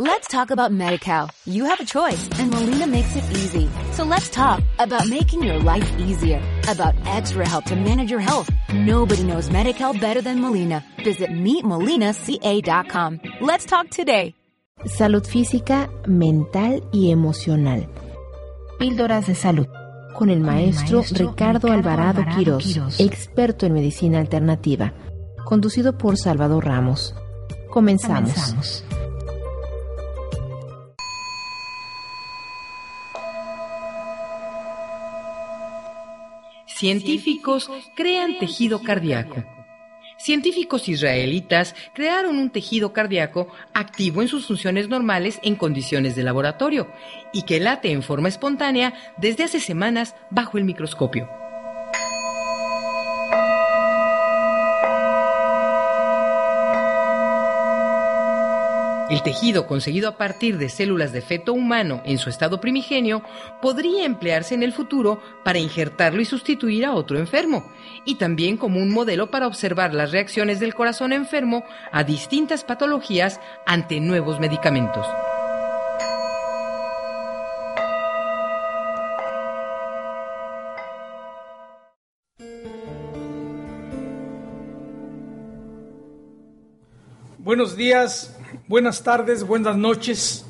[0.00, 1.28] Let's talk about MediCal.
[1.44, 3.68] You have a choice and Molina makes it easy.
[3.90, 8.48] So let's talk about making your life easier, about extra help to manage your health.
[8.72, 10.84] Nobody knows MediCal better than Molina.
[11.02, 13.20] Visit meetmolinaca.com.
[13.40, 14.36] Let's talk today.
[14.86, 17.88] Salud física, mental y emocional.
[18.78, 19.66] Píldoras de salud.
[20.14, 24.92] Con el maestro, Ricardo, Alvarado, Quirós, experto en medicina alternativa.
[25.44, 27.16] Conducido por Salvador Ramos.
[27.68, 28.54] Comenzamos.
[36.78, 39.42] Científicos crean tejido cardíaco.
[40.16, 46.86] Científicos israelitas crearon un tejido cardíaco activo en sus funciones normales en condiciones de laboratorio
[47.32, 51.28] y que late en forma espontánea desde hace semanas bajo el microscopio.
[59.10, 63.22] El tejido conseguido a partir de células de feto humano en su estado primigenio
[63.62, 67.72] podría emplearse en el futuro para injertarlo y sustituir a otro enfermo,
[68.04, 73.40] y también como un modelo para observar las reacciones del corazón enfermo a distintas patologías
[73.66, 75.06] ante nuevos medicamentos.
[87.38, 88.37] Buenos días,
[88.68, 90.44] buenas tardes, buenas noches.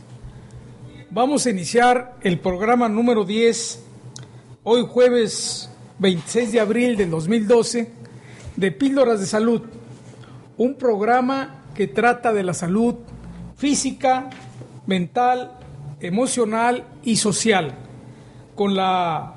[1.10, 3.84] Vamos a iniciar el programa número 10,
[4.64, 7.92] hoy jueves 26 de abril del 2012,
[8.56, 9.62] de Píldoras de Salud,
[10.56, 12.96] un programa que trata de la salud
[13.56, 14.28] física,
[14.86, 15.52] mental,
[16.00, 17.76] emocional y social,
[18.56, 19.36] con la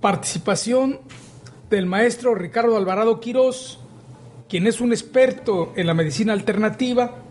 [0.00, 1.00] participación
[1.68, 3.80] del maestro Ricardo Alvarado Quirós,
[4.48, 7.25] quien es un experto en la medicina alternativa,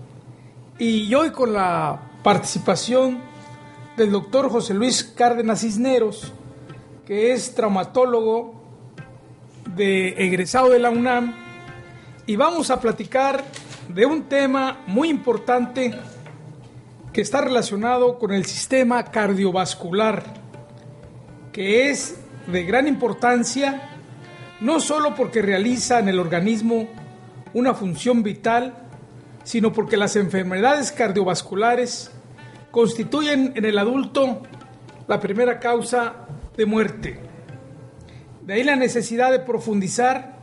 [0.77, 3.19] y hoy con la participación
[3.95, 6.33] del doctor José Luis Cárdenas Cisneros,
[7.05, 8.61] que es traumatólogo
[9.73, 11.33] de egresado de la UNAM,
[12.25, 13.43] y vamos a platicar
[13.87, 15.97] de un tema muy importante
[17.13, 20.23] que está relacionado con el sistema cardiovascular,
[21.53, 23.97] que es de gran importancia,
[24.59, 26.89] no solo porque realiza en el organismo
[27.53, 28.84] una función vital,
[29.45, 32.11] sino porque las enfermedades cardiovasculares
[32.71, 34.41] constituyen en el adulto
[35.07, 37.19] la primera causa de muerte.
[38.41, 40.39] De ahí la necesidad de profundizar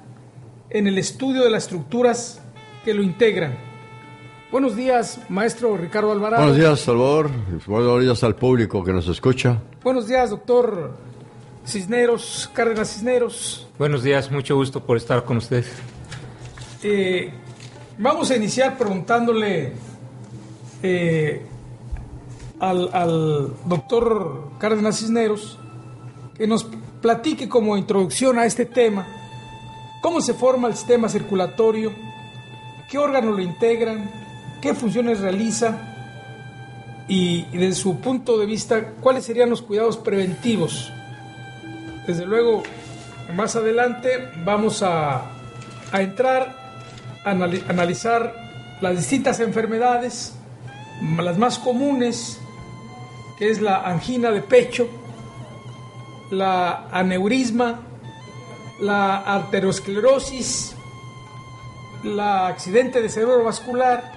[0.70, 2.40] en el estudio de las estructuras
[2.84, 3.58] que lo integran.
[4.50, 6.42] Buenos días, maestro Ricardo Alvarado.
[6.42, 7.30] Buenos días, Salvador.
[7.66, 9.60] Buenos días al público que nos escucha.
[9.82, 10.96] Buenos días, doctor
[11.66, 13.68] Cisneros, Cárdenas Cisneros.
[13.78, 15.72] Buenos días, mucho gusto por estar con ustedes.
[16.82, 17.32] Eh,
[17.98, 19.72] vamos a iniciar preguntándole
[20.82, 21.42] eh,
[22.60, 25.58] al, doctor Cárdenas Cisneros
[26.34, 26.64] que nos
[27.00, 29.06] platique como introducción a este tema
[30.00, 31.92] cómo se forma el sistema circulatorio,
[32.90, 34.10] qué órganos lo integran,
[34.60, 35.78] qué funciones realiza
[37.06, 40.92] y, y desde su punto de vista cuáles serían los cuidados preventivos.
[42.06, 42.64] Desde luego,
[43.34, 45.30] más adelante vamos a
[45.92, 46.61] entrar
[47.24, 48.34] analizar
[48.80, 50.34] las distintas enfermedades,
[51.18, 52.38] las más comunes,
[53.38, 54.88] que es la angina de pecho,
[56.30, 57.80] la aneurisma,
[58.80, 60.74] la arteriosclerosis,
[62.04, 64.12] la accidente de cerebro vascular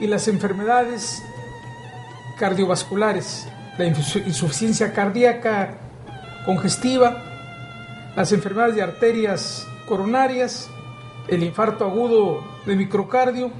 [0.00, 1.22] y las enfermedades
[2.38, 3.46] cardiovasculares,
[3.78, 5.78] la insuficiencia cardíaca
[6.44, 7.24] congestiva,
[8.16, 10.68] las enfermedades de arterias coronarias,
[11.28, 13.50] el infarto agudo de microcardio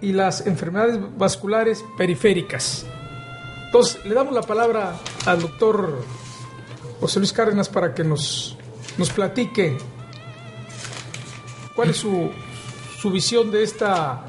[0.00, 2.86] y las enfermedades vasculares periféricas.
[3.66, 5.98] Entonces, le damos la palabra al doctor
[7.00, 8.56] José Luis Cárdenas para que nos,
[8.98, 9.76] nos platique
[11.74, 12.30] cuál es su,
[12.98, 14.24] su visión de, esta,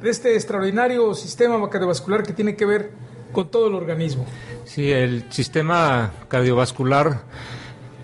[0.00, 2.92] de este extraordinario sistema cardiovascular que tiene que ver
[3.32, 4.26] con todo el organismo.
[4.64, 7.22] Sí, el sistema cardiovascular,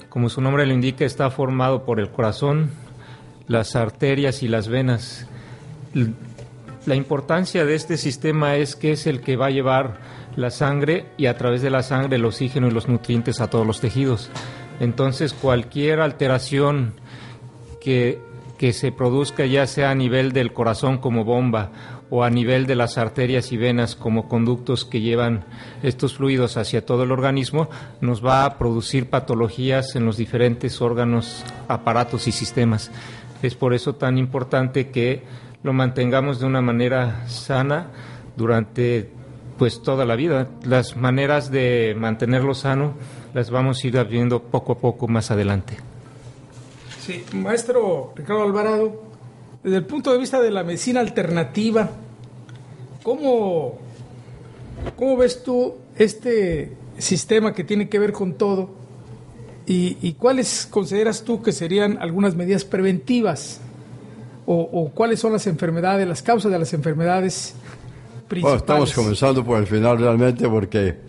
[0.09, 2.71] como su nombre lo indica, está formado por el corazón,
[3.49, 5.27] las arterias y las venas.
[6.87, 9.99] La importancia de este sistema es que es el que va a llevar
[10.37, 13.67] la sangre y a través de la sangre el oxígeno y los nutrientes a todos
[13.67, 14.31] los tejidos.
[14.79, 16.95] Entonces cualquier alteración
[17.81, 18.21] que,
[18.59, 21.71] que se produzca ya sea a nivel del corazón como bomba
[22.11, 25.45] o a nivel de las arterias y venas como conductos que llevan
[25.83, 27.69] estos fluidos hacia todo el organismo,
[28.01, 32.93] nos va a producir patologías en los diferentes órganos, aparatos y sistemas.
[33.47, 35.23] Es por eso tan importante que
[35.63, 37.91] lo mantengamos de una manera sana
[38.37, 39.09] durante
[39.57, 40.49] pues toda la vida.
[40.65, 42.95] Las maneras de mantenerlo sano
[43.35, 45.77] las vamos a ir viendo poco a poco más adelante.
[47.01, 49.03] Sí, maestro Ricardo Alvarado,
[49.63, 51.89] desde el punto de vista de la medicina alternativa,
[53.05, 53.79] ¿cómo,
[54.97, 58.86] cómo ves tú este sistema que tiene que ver con todo?
[59.69, 63.61] ¿Y, cuáles consideras tú que serían algunas medidas preventivas?
[64.47, 67.55] O, cuáles son las enfermedades, las causas de las enfermedades
[68.29, 68.61] principales?
[68.61, 71.01] estamos comenzando por el final realmente porque,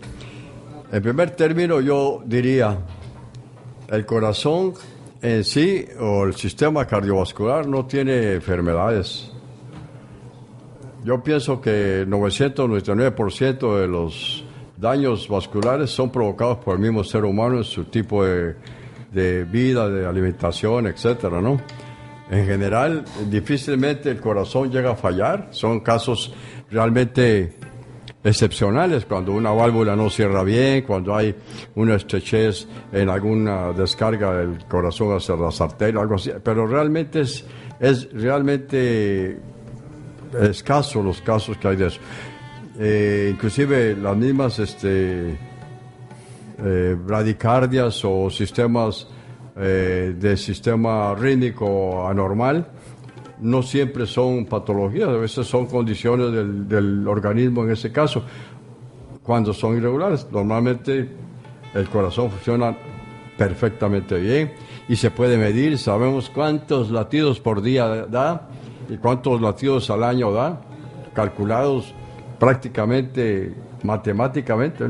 [0.90, 2.76] en primer término, yo diría,
[3.88, 4.74] el corazón
[5.22, 9.30] en sí o el sistema cardiovascular no tiene enfermedades.
[11.04, 14.44] Yo pienso que 999% de los
[14.78, 18.54] daños vasculares son provocados por el mismo ser humano en su tipo de,
[19.12, 21.60] de vida, de alimentación, etcétera, ¿no?
[22.30, 25.48] En general, difícilmente el corazón llega a fallar.
[25.50, 26.32] Son casos
[26.70, 27.54] realmente
[28.22, 31.34] excepcionales, cuando una válvula no cierra bien, cuando hay
[31.74, 36.30] una estrechez en alguna descarga del corazón hacia las arterias, algo así.
[36.42, 37.46] Pero realmente es,
[37.80, 39.40] es realmente
[40.38, 42.00] escaso los casos que hay de eso.
[42.80, 45.36] Eh, inclusive las mismas este,
[46.58, 49.08] eh, bradicardias o sistemas
[49.56, 52.68] eh, de sistema rítmico anormal
[53.40, 58.22] no siempre son patologías, a veces son condiciones del, del organismo en ese caso,
[59.24, 60.26] cuando son irregulares.
[60.30, 61.08] Normalmente
[61.74, 62.76] el corazón funciona
[63.36, 64.52] perfectamente bien
[64.88, 68.48] y se puede medir, sabemos cuántos latidos por día da
[68.88, 70.60] y cuántos latidos al año da,
[71.14, 71.94] calculados
[72.38, 74.84] prácticamente matemáticamente.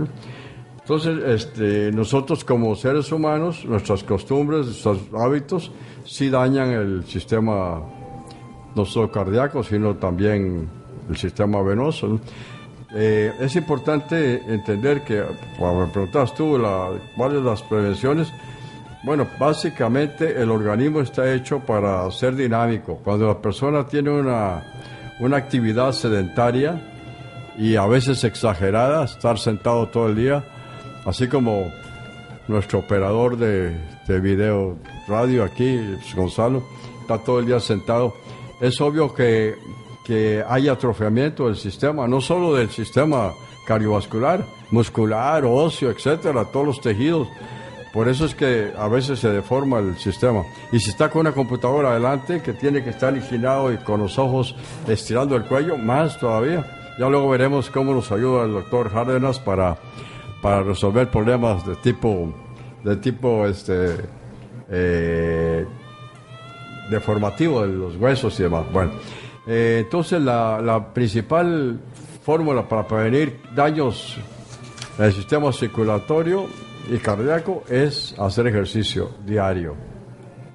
[0.80, 5.70] Entonces, este, nosotros como seres humanos, nuestras costumbres, nuestros hábitos,
[6.04, 7.82] sí dañan el sistema
[8.74, 10.68] no solo cardíaco, sino también
[11.10, 12.20] el sistema venoso.
[12.94, 15.22] Eh, es importante entender que,
[15.58, 18.32] cuando me preguntas tú, la, cuáles las prevenciones,
[19.04, 22.96] bueno, básicamente el organismo está hecho para ser dinámico.
[23.04, 24.64] Cuando la persona tiene una,
[25.20, 26.97] una actividad sedentaria,
[27.58, 30.44] y a veces exagerada, estar sentado todo el día,
[31.04, 31.72] así como
[32.46, 33.76] nuestro operador de,
[34.06, 34.76] de video
[35.08, 35.80] radio aquí,
[36.14, 36.62] Gonzalo,
[37.00, 38.14] está todo el día sentado.
[38.60, 39.56] Es obvio que,
[40.04, 43.32] que hay atrofiamiento del sistema, no solo del sistema
[43.66, 47.28] cardiovascular, muscular, óseo, etcétera, todos los tejidos.
[47.92, 50.44] Por eso es que a veces se deforma el sistema.
[50.70, 54.18] Y si está con una computadora adelante, que tiene que estar inclinado y con los
[54.18, 54.54] ojos
[54.86, 56.77] estirando el cuello, más todavía.
[56.98, 59.76] Ya luego veremos cómo nos ayuda el doctor Járdenas para,
[60.42, 62.34] para resolver problemas de tipo,
[62.82, 63.94] de tipo este,
[64.68, 65.64] eh,
[66.90, 68.64] deformativo de los huesos y demás.
[68.72, 68.92] Bueno,
[69.46, 71.78] eh, entonces la, la principal
[72.24, 74.16] fórmula para prevenir daños
[74.98, 76.46] en el sistema circulatorio
[76.90, 79.76] y cardíaco es hacer ejercicio diario.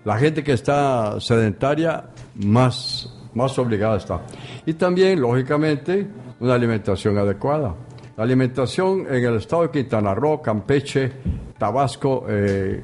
[0.03, 2.03] La gente que está sedentaria
[2.35, 4.21] más, más obligada está.
[4.65, 6.05] Y también, lógicamente,
[6.43, 7.73] una alimentación adecuada.
[8.17, 11.09] La alimentación en el estado de Quintana Roo, Campeche,
[11.57, 12.83] Tabasco, eh,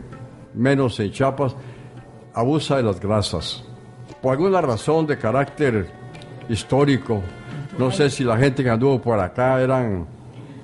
[0.54, 1.58] menos en Chiapas,
[2.34, 3.66] abusa de las grasas.
[4.22, 5.88] Por alguna razón de carácter
[6.48, 7.22] histórico,
[7.78, 10.08] no sé si la gente que anduvo por acá eran,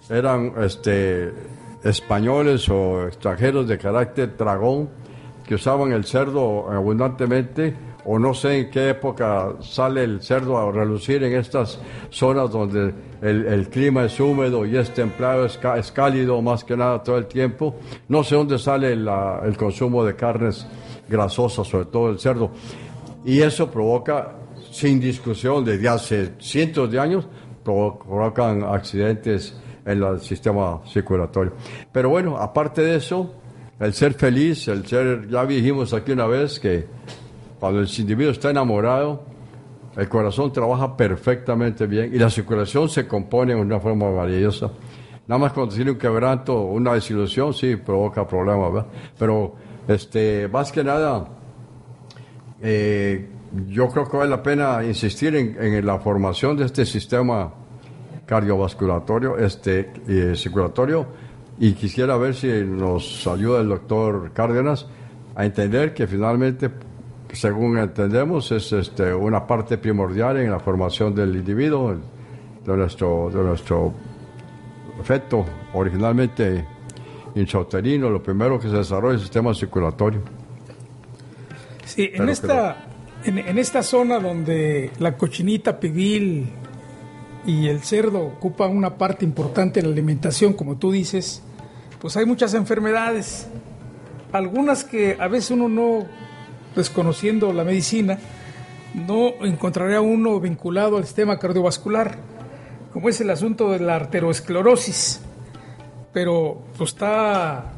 [0.10, 1.34] eran este,
[1.84, 4.90] españoles o extranjeros de carácter dragón,
[5.46, 7.76] que usaban el cerdo abundantemente
[8.06, 11.80] o no sé en qué época sale el cerdo a relucir en estas
[12.12, 17.18] zonas donde el, clima es húmedo y es templado, es, cálido más que nada todo
[17.18, 17.76] el tiempo.
[18.08, 20.68] No sé dónde sale el consumo de carnes
[21.10, 22.52] grasosas, sobre todo el cerdo.
[23.26, 24.36] Y eso provoca,
[24.72, 27.28] sin discusión, desde hace cientos de años,
[27.64, 31.54] provocan accidentes en el sistema circulatorio.
[31.92, 33.34] Pero bueno, aparte de eso,
[33.80, 36.86] el ser feliz, el ser, ya dijimos aquí una vez que
[37.66, 39.24] cuando el individuo está enamorado,
[39.98, 44.70] el corazón trabaja perfectamente bien y la circulación se compone de una forma maravillosa.
[45.26, 48.86] Nada más cuando tiene un quebranto, una desilusión, sí, provoca problemas.
[49.18, 49.56] Pero,
[49.88, 51.28] este, más que nada,
[52.62, 53.30] eh,
[53.68, 57.52] yo creo que vale la pena insistir en, la formación de este sistema
[58.28, 61.08] cardiovasculatorio, este, circulatorio,
[61.58, 64.86] y quisiera ver si nos ayuda el doctor Cárdenas
[65.34, 66.70] a entender que finalmente
[67.36, 71.96] según entendemos, es este, una parte primordial en la formación del individuo,
[72.66, 73.94] de nuestro, de nuestro
[75.00, 76.66] efecto originalmente
[77.36, 80.22] intrauterino, lo primero que se desarrolla es el sistema circulatorio.
[81.86, 82.88] Sí, en esta,
[83.24, 86.48] en, esta zona donde la cochinita pibil
[87.46, 91.44] y el cerdo ocupa una parte importante en la alimentación, como tú dices,
[92.00, 93.48] pues hay muchas enfermedades,
[94.32, 96.06] algunas que a veces uno no,
[96.76, 98.20] desconociendo la medicina,
[98.94, 102.18] no encontraría uno vinculado al sistema cardiovascular,
[102.94, 105.22] como es el asunto de la arteriosclerosis,
[106.14, 107.74] pero pues, está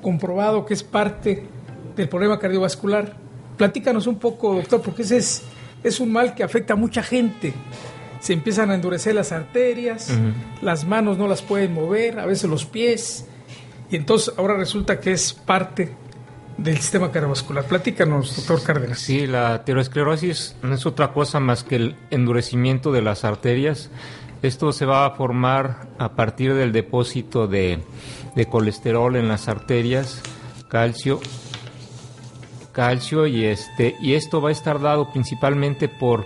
[0.00, 1.48] comprobado que es parte
[1.96, 3.16] del problema cardiovascular.
[3.56, 5.42] Platícanos un poco, doctor, porque ese es,
[5.82, 7.52] es un mal que afecta a mucha gente.
[8.20, 10.10] Se empiezan a endurecer las arterias,
[10.60, 13.26] las manos no las pueden mover, a veces los pies,
[13.90, 15.92] y entonces ahora resulta que es parte
[16.62, 17.64] del sistema cardiovascular.
[17.64, 19.00] Platícanos, doctor Cárdenas.
[19.00, 23.90] Sí, la aterosclerosis no es otra cosa más que el endurecimiento de las arterias.
[24.42, 27.80] Esto se va a formar a partir del depósito de,
[28.34, 30.20] de colesterol en las arterias,
[30.68, 31.20] calcio,
[32.72, 36.24] calcio y este y esto va a estar dado principalmente por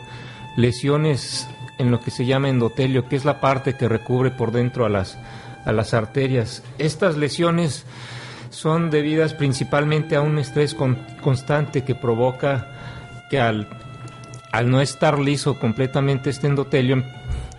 [0.57, 1.47] lesiones
[1.79, 4.89] en lo que se llama endotelio, que es la parte que recubre por dentro a
[4.89, 5.19] las
[5.67, 6.63] a las arterias.
[6.79, 7.85] Estas lesiones
[8.51, 10.77] son debidas principalmente a un estrés
[11.23, 12.69] constante que provoca
[13.31, 13.69] que al,
[14.53, 17.03] al no estar liso completamente este endotelio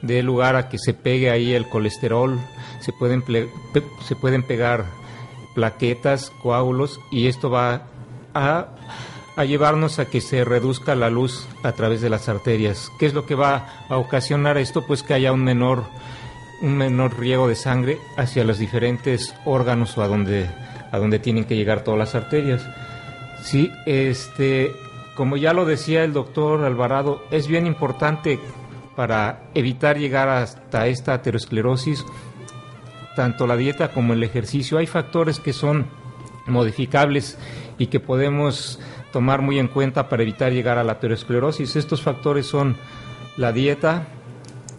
[0.02, 2.40] dé lugar a que se pegue ahí el colesterol,
[2.80, 3.24] se pueden,
[4.06, 4.86] se pueden pegar
[5.56, 7.84] plaquetas, coágulos y esto va
[8.34, 8.68] a,
[9.36, 12.92] a, llevarnos a que se reduzca la luz a través de las arterias.
[13.00, 14.86] ¿Qué es lo que va a ocasionar esto?
[14.86, 15.86] Pues que haya un menor,
[16.62, 20.48] un menor riego de sangre hacia los diferentes órganos o a donde
[20.92, 22.68] a donde tienen que llegar todas las arterias.
[23.42, 24.76] Sí, este,
[25.16, 28.40] como ya lo decía el doctor Alvarado, es bien importante
[28.96, 32.06] para evitar llegar hasta esta aterosclerosis,
[33.16, 34.78] tanto la dieta como el ejercicio.
[34.78, 35.88] Hay factores que son
[36.48, 37.38] modificables
[37.78, 38.80] y que podemos
[39.12, 41.76] tomar muy en cuenta para evitar llegar a la aterosclerosis.
[41.76, 42.76] Estos factores son
[43.38, 44.08] la dieta,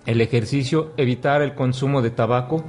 [0.06, 2.64] el ejercicio, evitar el consumo de tabaco,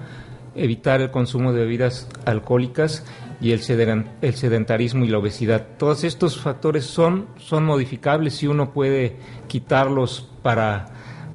[0.56, 3.06] evitar el consumo de bebidas alcohólicas
[3.42, 5.68] y el, sedentarismo y la obesidad.
[5.78, 9.18] Todos estos factores son, son modificables y uno puede
[9.48, 10.88] quitarlos para,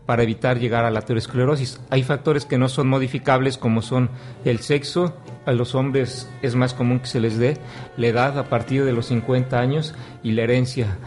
[0.06, 1.80] para evitar llegar a la aterosclerosis.
[1.90, 4.10] Hay factores que no son modificables como son
[4.44, 5.14] el sexo,
[5.46, 7.58] a los hombres es más común que se les dé,
[7.96, 10.98] la edad a partir de los 50 años y la herencia.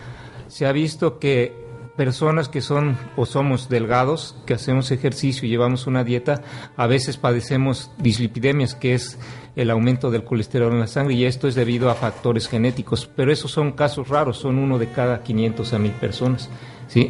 [0.48, 5.88] Se ha visto que personas que son o somos delgados, que hacemos ejercicio y llevamos
[5.88, 6.42] una dieta,
[6.78, 9.18] a veces padecemos dislipidemias, que es
[9.58, 13.34] el aumento del colesterol en la sangre, y esto es debido a factores genéticos, pero
[13.34, 16.50] esos son casos raros, son uno de cada 500 a 1000 personas.
[16.88, 17.10] ¿sí?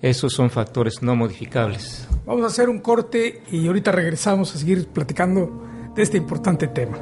[0.00, 2.08] Esos son factores no modificables.
[2.24, 6.98] Vamos a hacer un corte y ahorita regresamos a seguir platicando de este importante tema.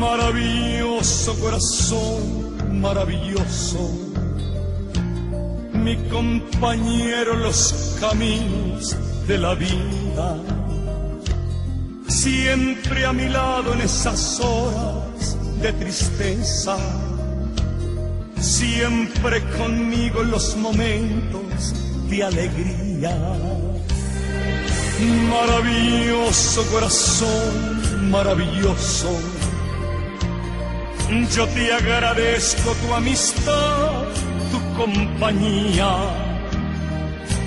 [0.00, 3.90] Maravilloso corazón, maravilloso,
[5.74, 8.96] mi compañero en los caminos
[9.28, 10.38] de la vida,
[12.08, 16.78] siempre a mi lado en esas horas de tristeza,
[18.40, 21.74] siempre conmigo en los momentos
[22.08, 23.14] de alegría.
[25.28, 29.39] Maravilloso corazón, maravilloso
[31.10, 34.04] yo te agradezco tu amistad,
[34.52, 35.90] tu compañía,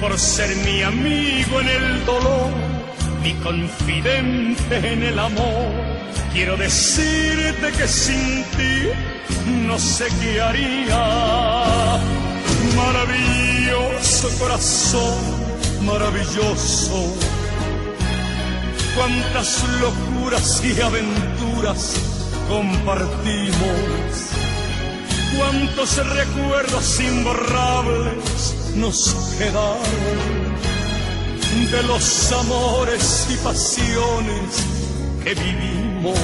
[0.02, 2.52] por ser mi amigo en el dolor,
[3.24, 5.72] mi confidente en el amor.
[6.34, 8.90] Quiero decirte que sin ti
[9.68, 12.00] no sé qué haría.
[12.76, 17.16] Maravilloso corazón, maravilloso.
[18.96, 22.13] Cuántas locuras y aventuras
[22.48, 24.34] compartimos.
[25.38, 30.34] Cuántos recuerdos imborrables nos quedaron
[31.72, 34.64] de los amores y pasiones
[35.24, 36.20] que vivimos.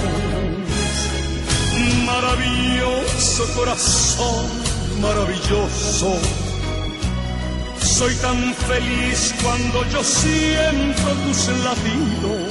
[2.06, 4.46] Maravilloso corazón,
[5.02, 6.18] maravilloso.
[7.80, 12.49] Soy tan feliz cuando yo siento tus latidos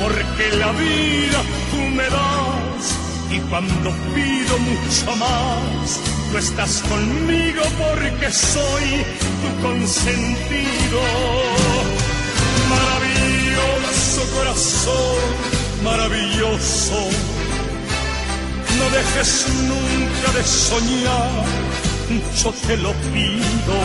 [0.00, 1.40] porque la vida
[1.70, 2.98] tú me das
[3.30, 9.04] y cuando pido mucho más, tú estás conmigo porque soy
[9.42, 11.00] tu consentido.
[12.76, 15.22] Maravilloso corazón,
[15.84, 17.00] maravilloso,
[18.78, 21.70] no dejes nunca de soñar
[22.10, 23.76] mucho te lo pido.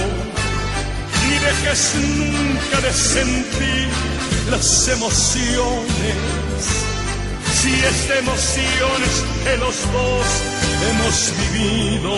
[1.27, 3.89] Ni dejes nunca de sentir
[4.49, 6.15] las emociones.
[7.61, 10.27] Si es de emociones que los dos
[10.89, 12.11] hemos vivido.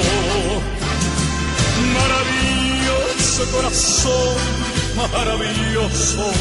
[1.94, 4.38] Maravilloso corazón,
[4.96, 6.32] maravilloso.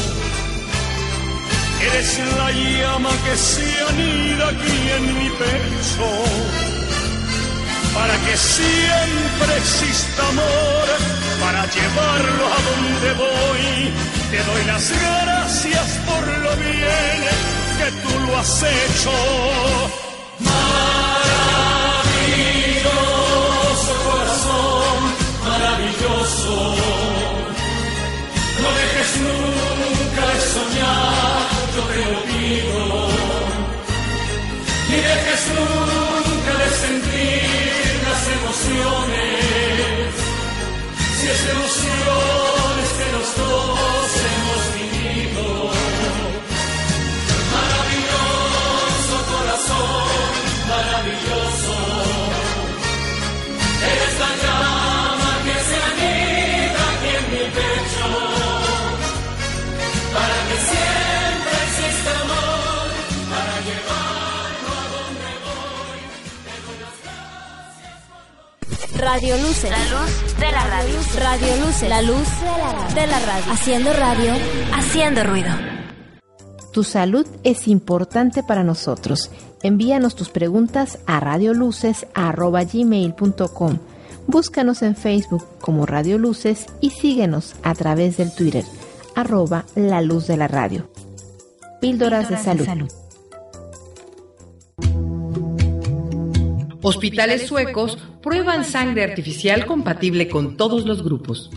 [1.79, 6.67] Eres la llama que se anida aquí en mi pecho
[7.93, 10.87] para que siempre exista amor,
[11.39, 14.16] para llevarlo a donde voy.
[14.29, 17.19] Te doy las gracias por lo bien
[17.77, 19.11] que tú lo has hecho.
[22.57, 24.97] Maravilloso corazón,
[25.47, 26.55] maravilloso.
[28.61, 32.81] No dejes nunca de soñar, yo te lo pido.
[34.89, 40.09] Ni dejes nunca de sentir las emociones.
[41.17, 43.96] Si es emociones que los dos
[69.09, 69.71] Radio Luces.
[69.71, 70.99] La luz de la radio.
[71.17, 71.87] Radio Luces.
[71.87, 72.27] La luz
[72.93, 73.53] de la radio.
[73.53, 74.33] Haciendo radio,
[74.73, 75.47] haciendo ruido.
[76.73, 79.31] Tu salud es importante para nosotros.
[79.63, 83.77] Envíanos tus preguntas a radioluces.gmail.com.
[84.27, 88.65] Búscanos en Facebook como Radio Luces y síguenos a través del Twitter,
[89.15, 90.91] arroba la luz de la radio.
[91.79, 92.67] Píldoras, de, salud.
[96.81, 101.49] Hospitales suecos prueban sangre artificial compatible con todos los grupos.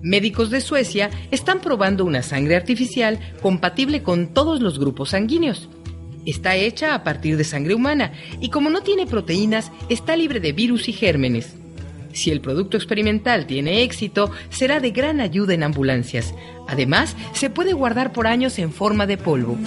[0.00, 5.68] Médicos de Suecia están probando una sangre artificial compatible con todos los grupos sanguíneos.
[6.24, 10.52] Está hecha a partir de sangre humana y como no tiene proteínas, está libre de
[10.52, 11.56] virus y gérmenes.
[12.12, 16.32] Si el producto experimental tiene éxito, será de gran ayuda en ambulancias.
[16.68, 19.58] Además, se puede guardar por años en forma de polvo.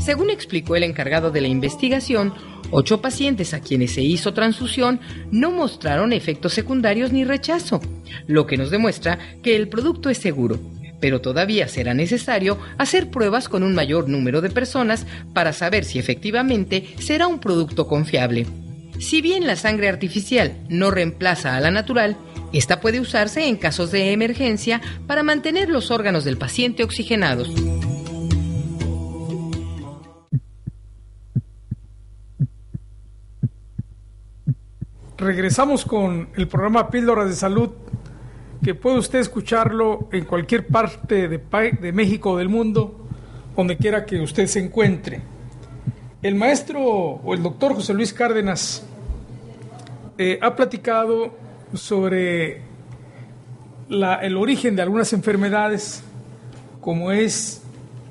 [0.00, 2.34] Según explicó el encargado de la investigación,
[2.70, 7.80] ocho pacientes a quienes se hizo transfusión no mostraron efectos secundarios ni rechazo,
[8.26, 10.58] lo que nos demuestra que el producto es seguro.
[11.00, 15.98] Pero todavía será necesario hacer pruebas con un mayor número de personas para saber si
[15.98, 18.46] efectivamente será un producto confiable.
[18.98, 22.18] Si bien la sangre artificial no reemplaza a la natural,
[22.52, 27.50] esta puede usarse en casos de emergencia para mantener los órganos del paciente oxigenados.
[35.20, 37.68] Regresamos con el programa Píldoras de Salud,
[38.64, 41.38] que puede usted escucharlo en cualquier parte de,
[41.78, 43.06] de México o del mundo,
[43.54, 45.20] donde quiera que usted se encuentre.
[46.22, 48.82] El maestro o el doctor José Luis Cárdenas
[50.16, 51.34] eh, ha platicado
[51.74, 52.62] sobre
[53.90, 56.02] la- el origen de algunas enfermedades,
[56.80, 57.62] como es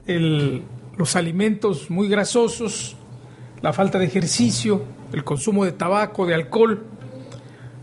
[0.05, 2.95] los alimentos muy grasosos,
[3.63, 6.83] la falta de ejercicio, el consumo de tabaco, de alcohol,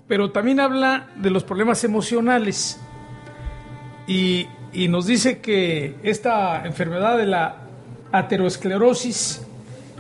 [0.09, 2.81] pero también habla de los problemas emocionales
[4.07, 7.57] y, y nos dice que esta enfermedad de la
[8.13, 9.47] aterosclerosis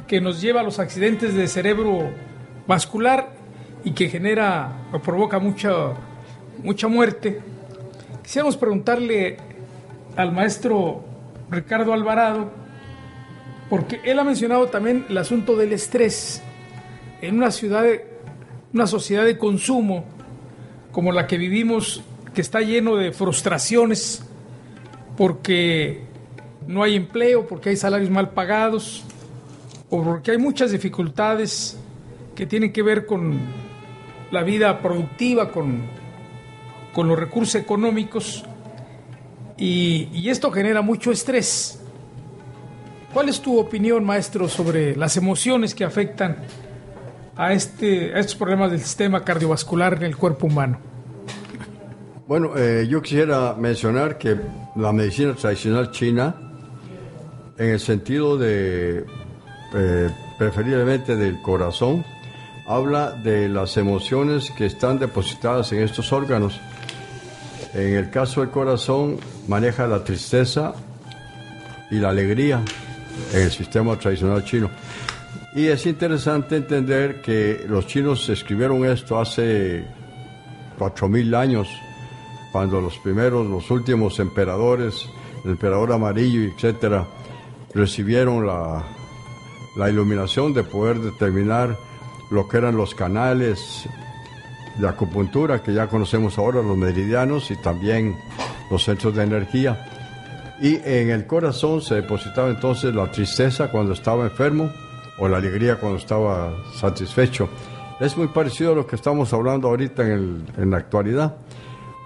[0.07, 2.11] que nos lleva a los accidentes de cerebro
[2.66, 3.31] vascular
[3.85, 5.73] y que genera o provoca mucha,
[6.62, 7.40] mucha muerte.
[8.23, 9.37] Quisiéramos preguntarle
[10.16, 11.05] al maestro
[11.51, 12.51] Ricardo Alvarado,
[13.71, 16.42] porque él ha mencionado también el asunto del estrés
[17.21, 17.85] en una ciudad,
[18.72, 20.05] una sociedad de consumo
[20.92, 22.02] como la que vivimos,
[22.35, 24.22] que está lleno de frustraciones
[25.16, 26.02] porque
[26.66, 29.05] no hay empleo, porque hay salarios mal pagados,
[29.88, 31.79] o porque hay muchas dificultades
[32.35, 33.38] que tienen que ver con
[34.31, 35.83] la vida productiva, con,
[36.92, 38.44] con los recursos económicos,
[39.57, 41.81] y, y esto genera mucho estrés.
[43.14, 46.37] ¿Cuál es tu opinión, maestro, sobre las emociones que afectan
[47.37, 50.79] a, este, a estos problemas del sistema cardiovascular en el cuerpo humano?
[52.27, 54.37] Bueno, eh, yo quisiera mencionar que
[54.75, 56.35] la medicina tradicional china,
[57.57, 59.05] en el sentido de
[59.75, 62.05] eh, preferiblemente del corazón,
[62.66, 66.61] habla de las emociones que están depositadas en estos órganos.
[67.75, 70.75] En el caso del corazón, maneja la tristeza
[71.90, 72.61] y la alegría
[73.33, 74.68] en el sistema tradicional chino.
[75.57, 79.87] Y es interesante entender que los chinos escribieron esto hace
[80.79, 81.66] 4.000 años,
[82.53, 85.09] cuando los primeros, los últimos emperadores,
[85.47, 87.07] el emperador amarillo, etcétera,
[87.73, 88.85] recibieron la,
[89.79, 91.75] la iluminación de poder determinar
[92.31, 93.88] lo que eran los canales
[94.79, 98.14] de acupuntura que ya conocemos ahora, los meridianos y también
[98.71, 100.55] los centros de energía.
[100.61, 104.71] Y en el corazón se depositaba entonces la tristeza cuando estaba enfermo
[105.18, 107.48] o la alegría cuando estaba satisfecho.
[108.00, 111.37] Es muy parecido a lo que estamos hablando ahorita en, en la actualidad.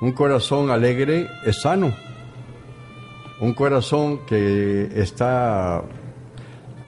[0.01, 1.93] Un corazón alegre es sano.
[3.41, 5.83] Un corazón que está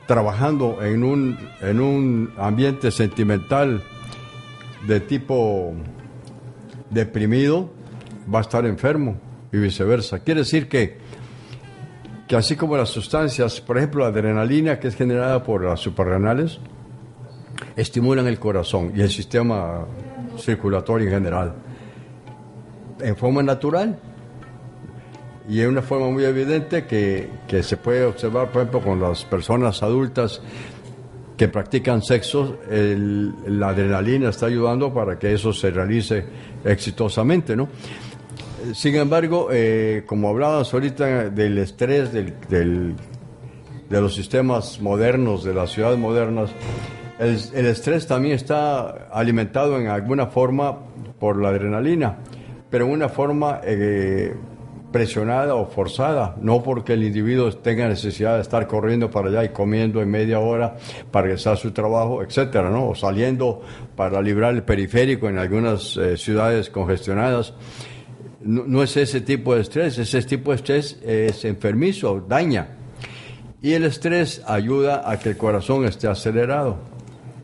[0.07, 3.83] trabajando en un, en un ambiente sentimental
[4.87, 5.75] de tipo
[6.91, 7.71] deprimido,
[8.33, 9.17] va a estar enfermo
[9.53, 10.21] y viceversa.
[10.21, 10.99] Quiere decir que,
[12.33, 16.61] que así como las sustancias, por ejemplo la adrenalina que es generada por las suprarrenales,
[17.77, 19.85] estimulan el corazón y el sistema
[20.39, 21.55] circulatorio en general
[23.03, 23.99] en forma natural
[25.47, 29.27] y en una forma muy evidente que, que, se puede observar, por ejemplo, con las
[29.27, 30.41] personas adultas
[31.37, 36.25] que practican sexo, la adrenalina está ayudando para que eso se realice
[36.65, 37.69] exitosamente, ¿no?
[38.75, 45.71] Sin embargo, eh, como hablabas ahorita del estrés del, de los sistemas modernos, de las
[45.71, 46.51] ciudades modernas,
[47.19, 50.79] el, el estrés también está alimentado en alguna forma
[51.19, 52.19] por la adrenalina,
[52.71, 54.35] pero en una forma eh,
[54.93, 59.49] presionada o forzada, no porque el individuo tenga necesidad de estar corriendo para allá y
[59.49, 60.77] comiendo en media hora
[61.11, 62.91] para regresar a su trabajo, etcétera, ¿no?
[62.91, 63.63] O saliendo
[63.97, 67.55] para librar el periférico en algunas eh, ciudades congestionadas.
[68.45, 72.69] No, es ese tipo de estrés, ese tipo de estrés es enfermizo, daña.
[73.63, 76.79] Y el estrés ayuda a que el corazón esté acelerado.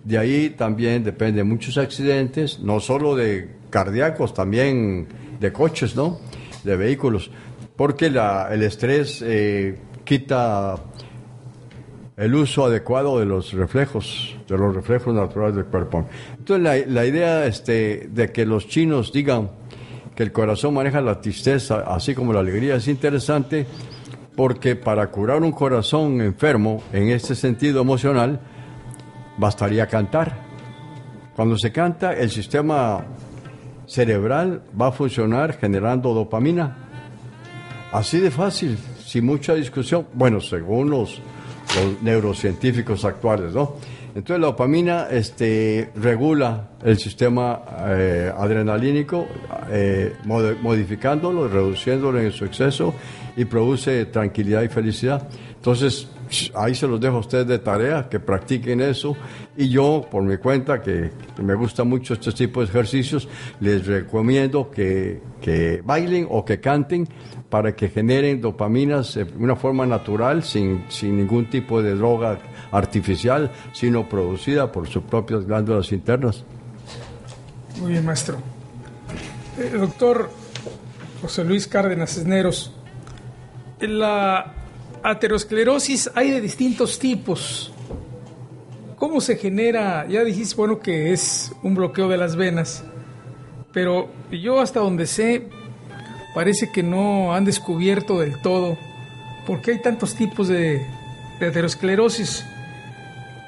[0.05, 5.07] De ahí también dependen muchos accidentes, no solo de cardíacos, también
[5.39, 6.19] de coches, ¿no?
[6.65, 7.31] de vehículos,
[7.77, 10.77] porque el estrés eh, quita
[12.17, 16.07] el uso adecuado de los reflejos, de los reflejos naturales del cuerpo.
[16.37, 19.51] Entonces la, la idea este, de que los chinos digan
[20.19, 23.65] que el corazón maneja la tristeza, así como la alegría, es interesante
[24.35, 28.41] porque para curar un corazón enfermo en este sentido emocional,
[29.37, 30.37] bastaría cantar.
[31.37, 33.05] Cuando se canta, el sistema
[33.87, 36.77] cerebral va a funcionar generando dopamina.
[37.93, 38.77] Así de fácil,
[39.07, 40.09] sin mucha discusión.
[40.15, 41.23] Bueno, según los,
[41.77, 43.77] los neurocientíficos actuales, ¿no?
[44.15, 49.27] Entonces la dopamina este, regula el sistema eh, adrenalínico,
[49.71, 52.95] eh, modificándolo, reduciéndolo en su exceso
[53.37, 55.29] y produce tranquilidad y felicidad.
[55.55, 56.09] Entonces,
[56.55, 59.17] ahí se los dejo a ustedes de tarea, que practiquen eso.
[59.57, 61.11] Y yo, por mi cuenta, que,
[61.43, 63.29] me gusta mucho este tipo de ejercicios,
[63.61, 67.09] les recomiendo que, que, bailen o que canten
[67.49, 72.39] para que generen dopaminas de una forma natural, sin, sin ningún tipo de droga
[72.71, 76.45] artificial, sino producida por sus propias glándulas internas.
[77.81, 78.39] Muy bien, maestro.
[79.59, 80.31] Eh, doctor
[81.23, 82.73] José Luis Cárdenas Cisneros,
[83.81, 84.58] la
[85.03, 87.73] aterosclerosis hay de distintos tipos.
[88.97, 90.07] ¿Cómo se genera?
[90.09, 92.85] Ya dijiste, bueno, que es un bloqueo de las venas,
[93.73, 95.49] pero yo hasta donde sé,
[96.35, 98.77] parece que no han descubierto del todo
[99.49, 100.87] por qué hay tantos tipos de,
[101.41, 102.45] aterosclerosis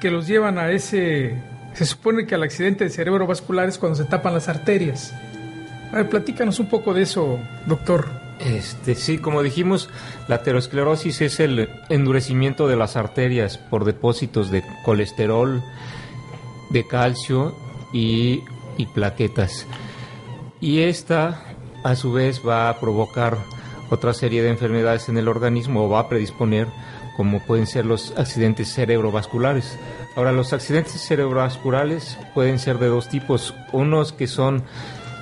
[0.00, 1.36] que los llevan a ese...
[1.74, 5.12] Se supone que al accidente de cerebrovascular es cuando se tapan las arterias.
[5.92, 8.08] A ver, platícanos un poco de eso, doctor.
[8.44, 9.90] Este, sí, como dijimos,
[10.26, 15.62] la aterosclerosis es el endurecimiento de las arterias por depósitos de colesterol,
[16.70, 17.54] de calcio
[17.92, 18.42] y,
[18.78, 19.66] y plaquetas.
[20.60, 21.42] Y esta,
[21.84, 23.36] a su vez, va a provocar
[23.90, 26.66] otra serie de enfermedades en el organismo o va a predisponer,
[27.16, 29.78] como pueden ser los accidentes cerebrovasculares.
[30.16, 34.64] Ahora, los accidentes cerebrovasculares pueden ser de dos tipos, unos que son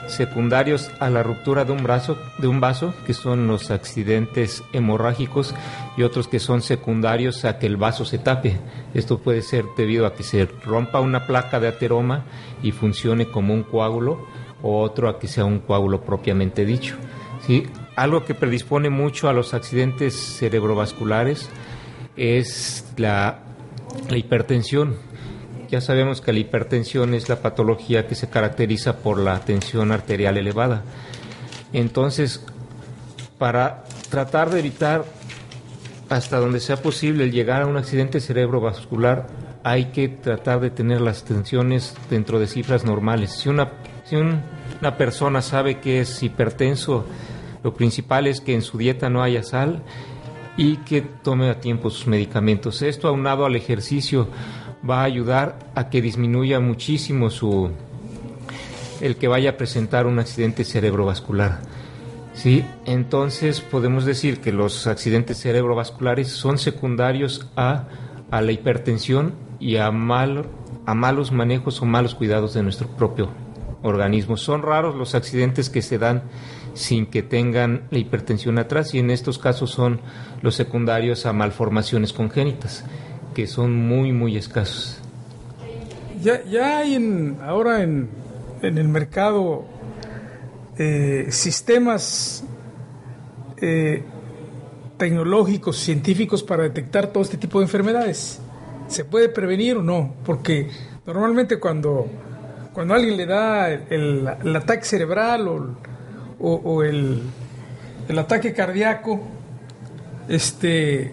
[0.09, 5.55] secundarios a la ruptura de un, brazo, de un vaso, que son los accidentes hemorrágicos,
[5.97, 8.59] y otros que son secundarios a que el vaso se tape.
[8.95, 12.25] Esto puede ser debido a que se rompa una placa de ateroma
[12.63, 14.27] y funcione como un coágulo,
[14.63, 16.97] o otro a que sea un coágulo propiamente dicho.
[17.47, 17.67] ¿Sí?
[17.97, 21.49] Algo que predispone mucho a los accidentes cerebrovasculares
[22.17, 23.41] es la,
[24.11, 24.97] la hipertensión
[25.71, 30.37] ya sabemos que la hipertensión es la patología que se caracteriza por la tensión arterial
[30.37, 30.83] elevada.
[31.73, 32.45] Entonces,
[33.39, 35.05] para tratar de evitar
[36.09, 39.27] hasta donde sea posible llegar a un accidente cerebrovascular,
[39.63, 43.33] hay que tratar de tener las tensiones dentro de cifras normales.
[43.33, 43.73] Si una,
[44.05, 47.05] si una persona sabe que es hipertenso,
[47.63, 49.83] lo principal es que en su dieta no haya sal
[50.57, 52.83] y que tome a tiempo sus medicamentos.
[52.83, 54.29] Esto aunado al ejercicio
[54.89, 57.71] va a ayudar a que disminuya muchísimo su
[59.01, 61.61] el que vaya a presentar un accidente cerebrovascular.
[62.35, 67.85] Sí, entonces podemos decir que los accidentes cerebrovasculares son secundarios a,
[68.31, 70.47] a la hipertensión y a, mal,
[70.87, 73.31] a malos manejos o malos cuidados de nuestro propio
[73.83, 74.37] organismo.
[74.37, 76.23] Son raros los accidentes que se dan
[76.75, 80.01] sin que tengan la hipertensión atrás y en estos casos son
[80.43, 82.85] los secundarios a malformaciones congénitas,
[83.39, 84.99] que son muy, muy escasos.
[86.21, 88.09] Ya, ya hay en, ahora en,
[88.63, 89.65] en el mercado
[90.77, 92.43] eh, sistemas
[93.59, 94.03] eh,
[94.97, 98.41] tecnológicos, científicos para detectar todo este tipo de enfermedades.
[98.89, 100.17] ¿Se puede prevenir o no?
[100.27, 100.69] Porque
[101.07, 102.09] normalmente cuando,
[102.73, 105.77] cuando alguien le da el, el ataque cerebral o
[106.41, 107.23] o, el,
[108.09, 109.21] el, ataque cardíaco,
[110.29, 111.13] este,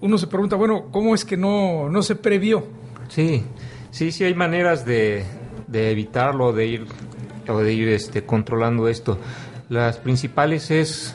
[0.00, 2.64] uno se pregunta, bueno, ¿cómo es que no, no se previó?
[3.08, 3.44] Sí,
[3.90, 5.24] sí, sí hay maneras de,
[5.66, 6.86] de evitarlo, de ir,
[7.48, 9.18] o de ir este, controlando esto.
[9.68, 11.14] Las principales es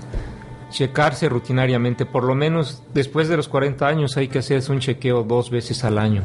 [0.70, 5.24] checarse rutinariamente, por lo menos después de los 40 años hay que hacerse un chequeo
[5.24, 6.24] dos veces al año.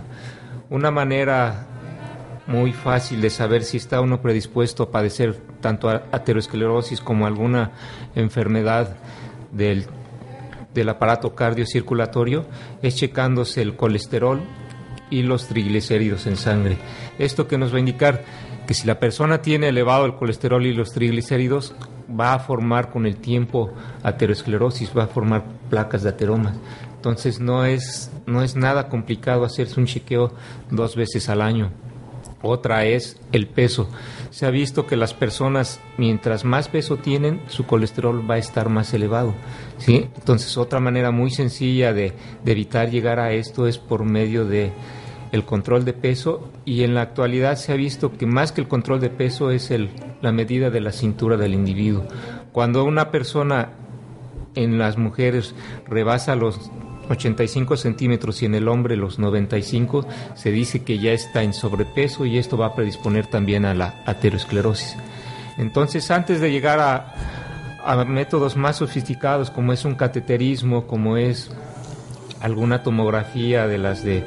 [0.71, 1.67] Una manera
[2.47, 7.73] muy fácil de saber si está uno predispuesto a padecer tanto aterosclerosis como alguna
[8.15, 8.97] enfermedad
[9.51, 9.87] del,
[10.75, 12.45] del aparato cardiocirculatorio
[12.83, 14.43] es checándose el colesterol
[15.11, 16.79] y los triglicéridos en sangre.
[17.19, 18.25] Esto que nos va a indicar
[18.67, 21.75] que si la persona tiene elevado el colesterol y los triglicéridos,
[22.09, 26.55] va a formar con el tiempo aterosclerosis, va a formar placas de ateromas.
[26.97, 30.33] Entonces no es, no es nada complicado hacerse un chequeo
[30.71, 31.71] dos veces al año.
[32.43, 33.89] Otra es el peso.
[34.35, 38.69] Se ha visto que las personas, mientras más peso tienen, su colesterol va a estar
[38.69, 39.33] más elevado.
[39.79, 40.09] ¿sí?
[40.17, 44.73] Entonces, otra manera muy sencilla de, evitar llegar a esto es por medio de
[45.31, 48.67] el control de peso y en la actualidad se ha visto que más que el
[48.67, 52.05] control de peso es el, la medida de la cintura del individuo.
[52.51, 53.69] Cuando una persona
[54.57, 55.55] en las mujeres
[55.87, 56.73] rebasa los
[57.09, 62.25] 85 centímetros y en el hombre los 95, se dice que ya está en sobrepeso
[62.27, 64.97] y esto va a predisponer también a la aterosclerosis.
[65.57, 67.15] Entonces, antes de llegar a,
[67.85, 71.51] a métodos más sofisticados como es un cateterismo, como es
[72.41, 74.25] alguna tomografía de las de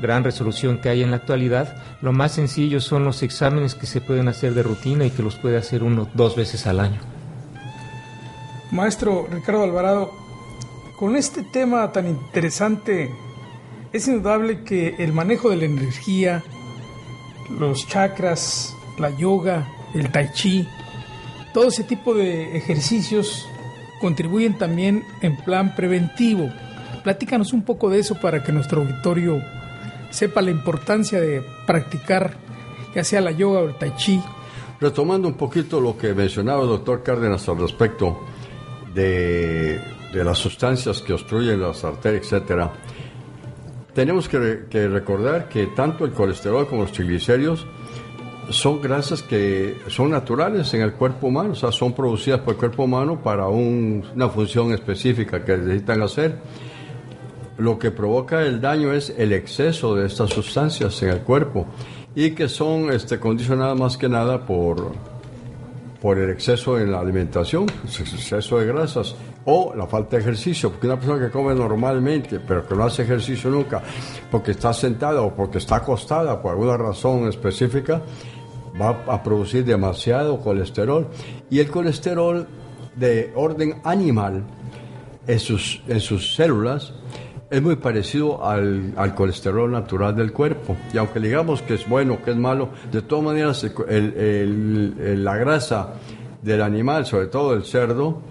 [0.00, 4.00] gran resolución que hay en la actualidad, lo más sencillo son los exámenes que se
[4.00, 7.00] pueden hacer de rutina y que los puede hacer uno dos veces al año.
[8.70, 10.10] Maestro Ricardo Alvarado,
[10.98, 13.14] con este tema tan interesante,
[13.92, 16.42] es indudable que el manejo de la energía,
[17.58, 20.66] los chakras, la yoga, el tai chi,
[21.52, 23.46] todo ese tipo de ejercicios
[24.00, 26.50] contribuyen también en plan preventivo.
[27.04, 29.40] Platícanos un poco de eso para que nuestro auditorio
[30.10, 32.36] sepa la importancia de practicar
[32.94, 34.20] ya sea la yoga o el tai chi.
[34.80, 38.20] Retomando un poquito lo que mencionaba el doctor Cárdenas al respecto
[38.94, 42.72] de de las sustancias que obstruyen las arterias, etcétera,
[43.96, 44.38] tenemos que,
[44.88, 47.66] recordar que tanto el colesterol como los triglicéridos
[48.50, 52.58] son grasas que son naturales en el cuerpo humano, o sea, son producidas por el
[52.58, 56.36] cuerpo humano para una función específica que necesitan hacer.
[57.56, 61.66] Lo que provoca el daño es el exceso de estas sustancias en el cuerpo
[62.14, 64.92] y que son este, condicionadas más que nada por,
[66.02, 70.70] por el exceso en la alimentación, el exceso de grasas o la falta de ejercicio,
[70.70, 73.80] porque una persona que come normalmente, pero que no hace ejercicio nunca,
[74.30, 78.02] porque está sentada o porque está acostada por alguna razón específica,
[78.80, 81.06] va a producir demasiado colesterol.
[81.48, 82.46] Y el colesterol
[82.96, 84.44] de orden animal
[85.26, 86.92] en sus, en sus células
[87.48, 90.76] es muy parecido al, al, colesterol natural del cuerpo.
[90.92, 95.94] Y aunque digamos que es bueno, que es malo, de todas maneras la grasa
[96.42, 98.22] del animal, sobre todo el cerdo,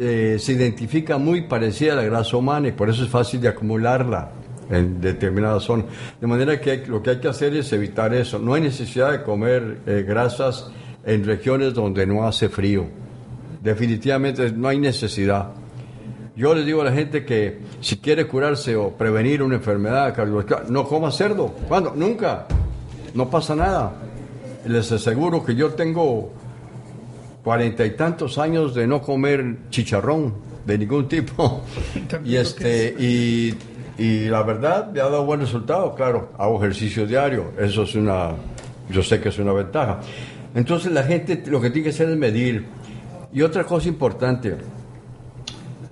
[0.00, 3.48] eh, se identifica muy parecida a la grasa humana y por eso es fácil de
[3.48, 4.32] acumularla
[4.70, 5.86] en determinadas zonas.
[6.20, 8.38] De manera que lo que hay que hacer es evitar eso.
[8.38, 10.70] No hay necesidad de comer eh, grasas
[11.04, 12.86] en regiones donde no hace frío.
[13.62, 15.52] Definitivamente no hay necesidad.
[16.36, 20.70] Yo les digo a la gente que si quiere curarse o prevenir una enfermedad cardiovascular,
[20.70, 21.54] no coma cerdo.
[21.66, 21.94] ¿Cuándo?
[21.96, 22.46] Nunca.
[23.14, 23.94] No pasa nada.
[24.66, 26.32] Les aseguro que yo tengo
[27.46, 31.62] cuarenta y tantos años de no comer chicharrón de ningún tipo.
[32.24, 33.54] y este y
[33.96, 38.30] Y la verdad me ha dado buen resultado, claro, hago ejercicio diario, eso es una,
[38.90, 40.00] yo sé que es una ventaja.
[40.56, 42.64] Entonces la gente lo que tiene que hacer es medir.
[43.32, 44.56] Y otra cosa importante,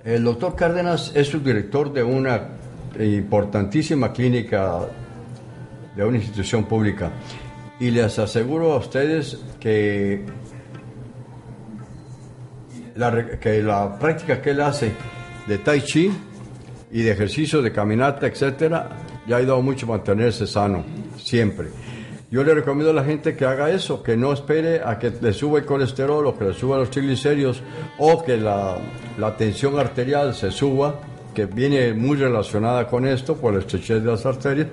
[0.03, 2.49] el doctor Cárdenas es subdirector de una
[2.99, 4.81] importantísima clínica
[5.95, 7.11] de una institución pública.
[7.79, 10.25] Y les aseguro a ustedes que
[12.95, 14.91] la, que la práctica que él hace
[15.47, 16.11] de tai chi
[16.91, 18.89] y de ejercicio de caminata, etcétera,
[19.27, 20.83] ya ha ayudado mucho a mantenerse sano,
[21.17, 21.67] siempre.
[22.31, 25.31] Yo le recomiendo a la gente que haga eso, que no espere a que le
[25.31, 27.61] suba el colesterol o que le suba los triglicéridos
[27.97, 28.77] o que la,
[29.17, 30.95] la tensión arterial se suba,
[31.33, 34.67] que viene muy relacionada con esto por la estrechez de las arterias,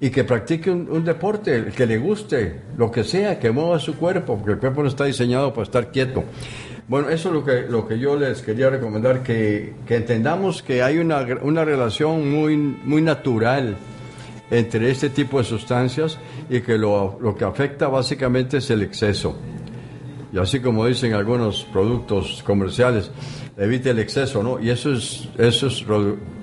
[0.00, 4.36] y que practique un, deporte, que le guste, lo que sea, que mueva su cuerpo,
[4.36, 6.24] porque el cuerpo no está diseñado para estar quieto.
[6.88, 10.82] Bueno, eso es lo que, lo que yo les quería recomendar, que, que entendamos que
[10.84, 13.76] hay una, una relación muy, muy natural
[14.52, 16.16] entre este tipo de sustancias
[16.48, 19.36] y que lo, lo, que afecta básicamente es el exceso.
[20.32, 23.10] Y así como dicen algunos productos comerciales,
[23.56, 24.60] evite el exceso, ¿no?
[24.60, 25.84] Y eso es, eso es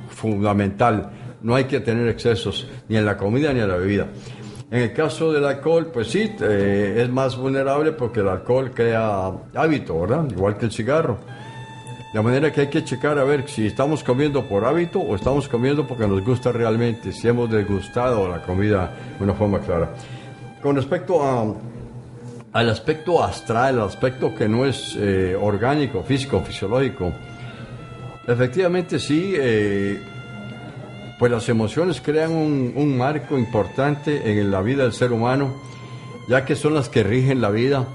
[0.09, 1.11] fundamental.
[1.41, 4.07] No hay que tener excesos ni en la comida ni en la bebida.
[4.73, 9.31] En el caso del alcohol, pues sí, eh, es más vulnerable porque el alcohol crea
[9.53, 10.25] hábito, ¿verdad?
[10.31, 11.19] Igual que el cigarro.
[12.11, 15.47] De manera que hay que checar a ver si estamos comiendo por hábito o estamos
[15.47, 19.91] comiendo porque nos gusta realmente, si hemos degustado la comida de una forma clara.
[20.59, 21.21] Con respecto
[22.51, 27.13] al aspecto astral, el aspecto que no es eh, orgánico, físico, fisiológico,
[28.25, 30.01] efectivamente sí, eh,
[31.23, 35.53] pues las emociones crean un, marco importante en la vida del ser humano,
[36.27, 37.87] ya que son las que rigen la vida.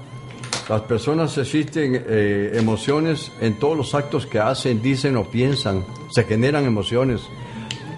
[0.67, 6.23] Las personas existen eh, emociones en todos los actos que hacen, dicen o piensan, se
[6.23, 7.21] generan emociones,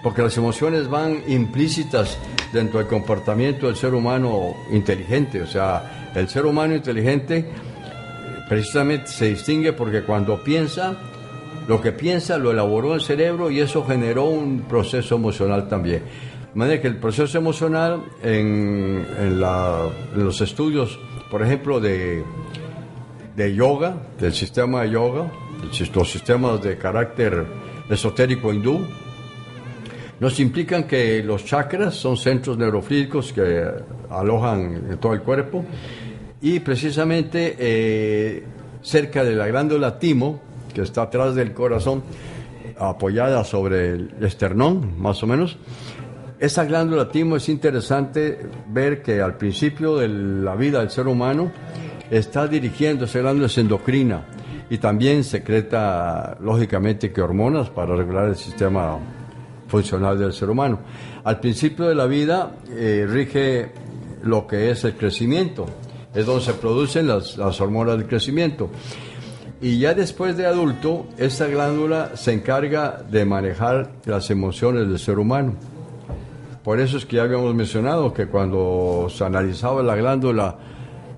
[0.03, 2.17] porque las emociones van implícitas
[2.51, 7.49] dentro del comportamiento del ser humano inteligente, o sea, el ser humano inteligente
[8.49, 10.99] precisamente se distingue porque cuando piensa,
[11.71, 15.99] lo que piensa lo elaboró el cerebro y eso generó un proceso emocional también.
[16.53, 22.25] De manera que el proceso emocional en, los estudios, por ejemplo, de,
[23.37, 25.31] de yoga, del sistema de yoga,
[25.95, 27.45] los sistemas de carácter
[27.89, 28.81] esotérico hindú,
[30.19, 33.63] nos implican que los chakras son centros neurofílicos que
[34.09, 35.63] alojan en todo el cuerpo
[36.41, 38.43] y precisamente eh,
[38.81, 42.03] cerca de la glándula timo, que está atrás del corazón,
[42.77, 45.57] apoyada sobre el esternón, más o menos.
[46.39, 51.51] Esa glándula timo es interesante ver que al principio de la vida del ser humano
[52.09, 54.25] está dirigiendo esa glándula endocrina
[54.69, 58.97] y también secreta lógicamente que hormonas para regular el sistema
[59.67, 60.79] funcional del ser humano.
[61.23, 63.71] Al principio de la vida eh, rige
[64.23, 65.65] lo que es el crecimiento,
[66.13, 68.69] es donde se producen las, las hormonas del crecimiento.
[69.61, 75.19] Y ya después de adulto, esta glándula se encarga de manejar las emociones del ser
[75.19, 75.53] humano.
[76.63, 80.55] Por eso es que ya habíamos mencionado que cuando se analizaba la glándula,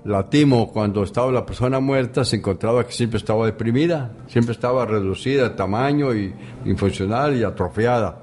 [0.04, 4.84] la timo, cuando estaba la persona muerta, se encontraba que siempre estaba deprimida, siempre estaba
[4.84, 6.34] reducida de tamaño y
[6.66, 8.18] infuncional y atrofiada.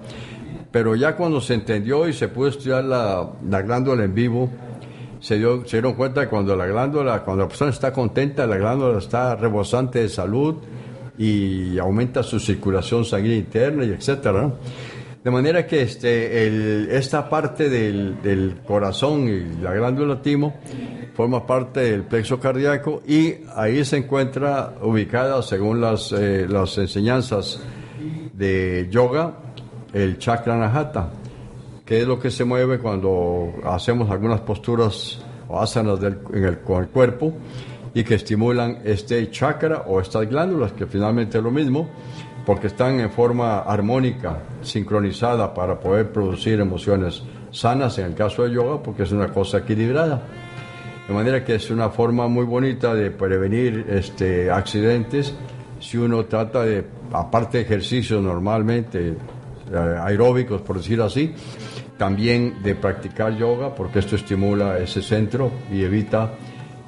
[0.72, 4.52] Pero ya cuando se entendió y se pudo estudiar la glándula en vivo,
[5.22, 9.36] se, dieron cuenta que cuando la glándula, cuando la persona está contenta, la glándula está
[9.36, 10.56] rebosante de salud
[11.18, 14.52] y aumenta su circulación sanguínea interna y etcétera.
[15.24, 20.56] De manera que este, esta parte del, corazón y la glándula timo
[21.14, 27.62] forma parte del plexo cardíaco y ahí se encuentra ubicada, según las, eh, enseñanzas
[28.34, 29.36] de yoga,
[29.94, 31.21] el chakra nahata
[31.92, 37.34] que es lo que se mueve cuando hacemos algunas posturas o asanas en el, cuerpo
[37.94, 41.90] y que estimulan este chakra o estas glándulas, que finalmente es lo mismo,
[42.46, 48.54] porque están en forma armónica, sincronizada para poder producir emociones sanas en el caso de
[48.54, 50.24] yoga, porque es una cosa equilibrada.
[51.10, 55.34] De manera que es una forma muy bonita de prevenir este, accidentes
[55.82, 61.34] si uno trata de, aparte de ejercicios normalmente eh, aeróbicos, por decir así,
[62.02, 66.34] también de practicar yoga, porque esto estimula ese centro y evita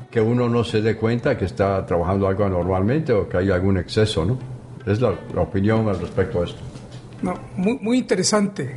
[0.10, 3.78] que uno no se dé cuenta que está trabajando algo anormalmente o que hay algún
[3.78, 4.40] exceso, ¿no?
[4.88, 6.60] Es la, opinión al respecto a esto.
[7.22, 8.76] No, muy, muy interesante.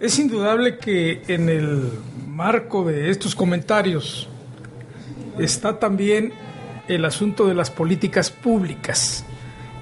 [0.00, 1.88] Es indudable que en el
[2.26, 4.28] marco de estos comentarios
[5.38, 6.32] está también
[6.88, 9.24] el asunto de las políticas públicas.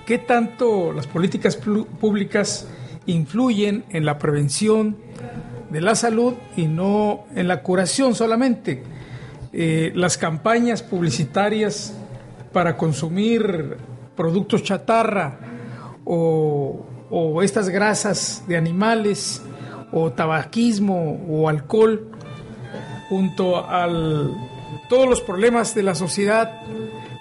[0.05, 2.68] ¿Qué tanto las políticas públicas
[3.07, 5.07] influyen en la prevención
[5.70, 8.82] de la salud y no en la curación solamente.
[9.52, 11.94] Eh, las campañas publicitarias
[12.52, 13.76] para consumir
[14.16, 15.38] productos chatarra
[16.04, 19.42] o, o estas grasas de animales
[19.92, 22.10] o tabaquismo o alcohol
[23.08, 23.88] junto a
[24.88, 26.62] todos los problemas de la sociedad,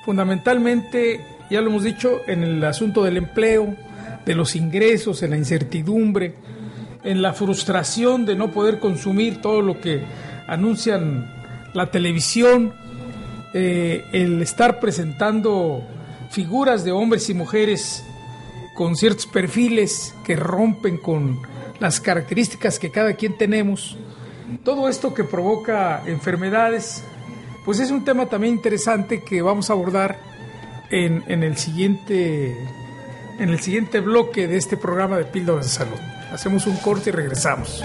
[0.05, 3.75] fundamentalmente, ya lo hemos dicho, en el asunto del empleo,
[4.25, 6.35] de los ingresos, en la incertidumbre,
[7.07, 10.03] en la frustración de no poder consumir todo lo que
[10.45, 11.33] anuncian
[11.73, 12.73] la televisión,
[13.53, 15.87] eh, el estar presentando
[16.29, 18.03] figuras de hombres y mujeres
[18.75, 21.39] con ciertos perfiles que rompen con
[21.79, 23.97] las características que cada quien tenemos,
[24.65, 27.05] todo esto que provoca enfermedades,
[27.63, 30.19] pues es un tema también interesante que vamos a abordar
[30.91, 32.53] en, el, siguiente,
[33.39, 36.16] en el siguiente bloque de este programa de Píldoras de Salud.
[36.31, 37.83] Hacemos un corte y regresamos.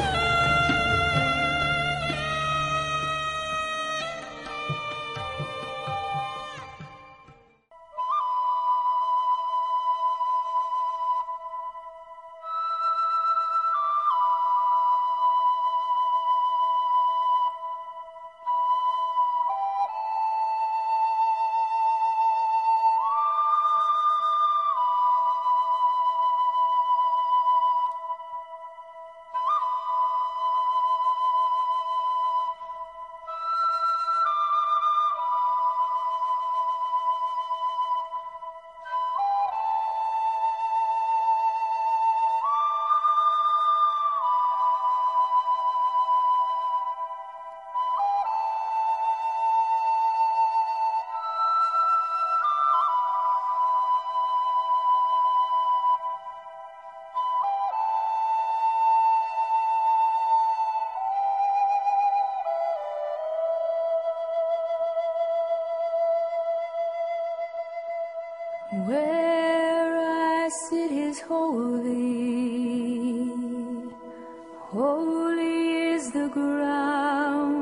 [74.73, 77.53] Holy is the ground.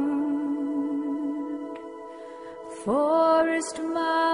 [2.84, 4.29] Forest, mountain,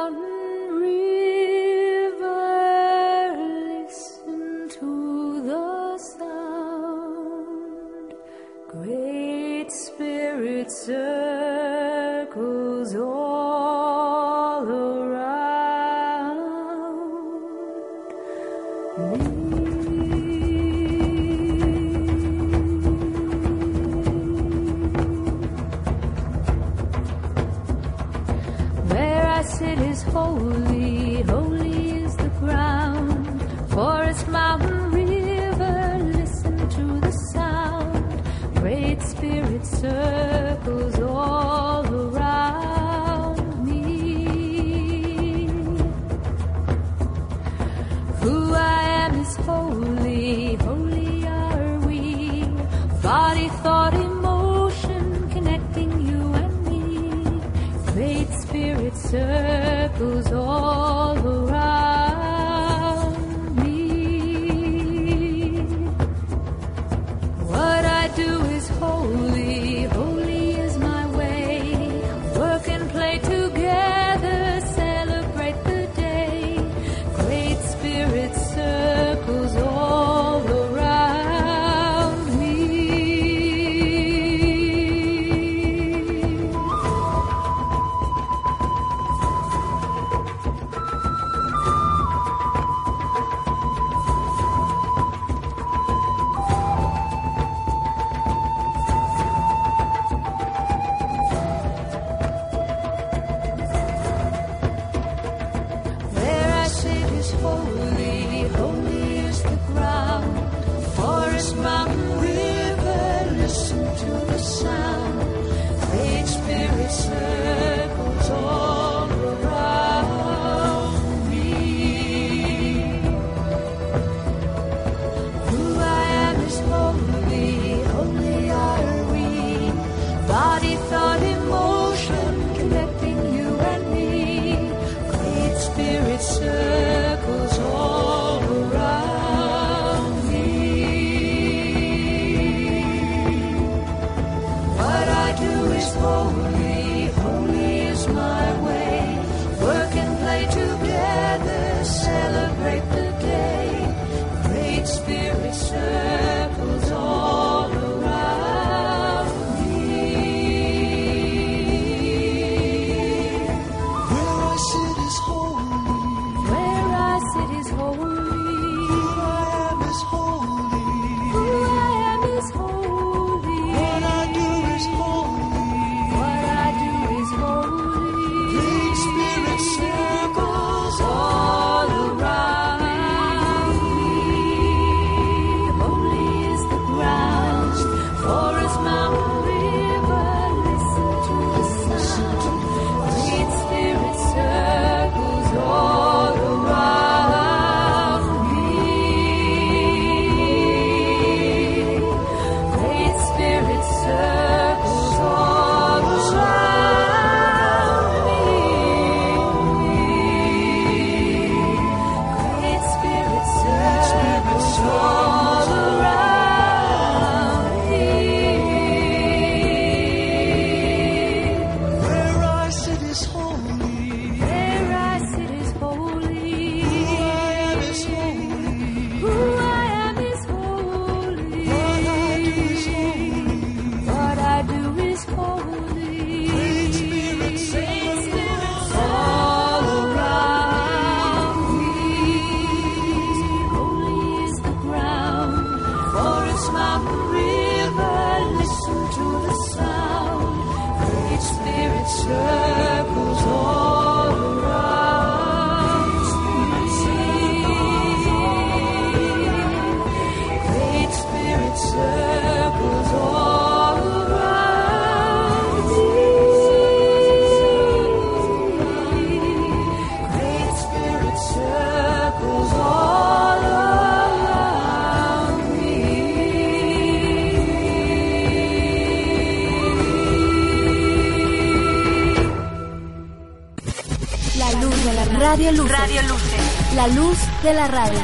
[287.66, 288.20] de la radio.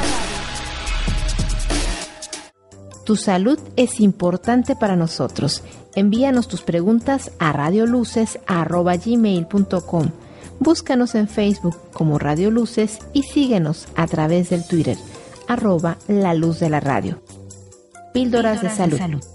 [3.03, 5.65] Tu salud es importante para nosotros.
[5.95, 10.11] Envíanos tus preguntas a radioluces.gmail.com.
[10.59, 14.95] Búscanos en Facebook como Radio Luces y síguenos a través del Twitter,
[15.49, 17.21] arroba la luz de la radio.
[18.13, 18.93] Píldoras, de, salud.
[18.93, 19.32] de salud.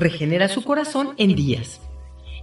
[0.00, 1.80] Regenera su corazón en días.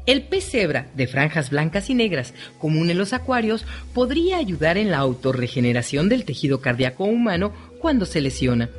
[0.06, 4.90] El pez cebra, de franjas blancas y negras, común en los acuarios, podría ayudar en
[4.90, 7.52] la autorregeneración del tejido cardíaco humano
[7.82, 8.70] cuando se lesiona.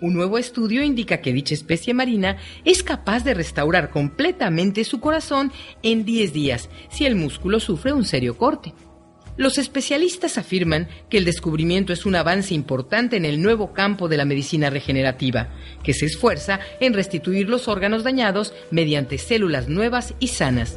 [0.00, 5.52] Un nuevo estudio indica que dicha especie marina es capaz de restaurar completamente su corazón
[5.82, 8.72] en 10 días si el músculo sufre un serio corte.
[9.36, 14.18] Los especialistas afirman que el descubrimiento es un avance importante en el nuevo campo de
[14.18, 15.48] la medicina regenerativa,
[15.82, 20.76] que se esfuerza en restituir los órganos dañados mediante células nuevas y sanas.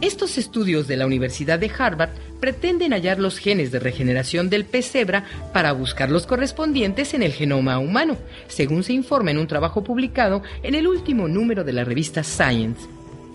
[0.00, 2.08] Estos estudios de la Universidad de Harvard
[2.40, 7.32] pretenden hallar los genes de regeneración del pez cebra para buscar los correspondientes en el
[7.32, 8.16] genoma humano,
[8.48, 12.88] según se informa en un trabajo publicado en el último número de la revista Science.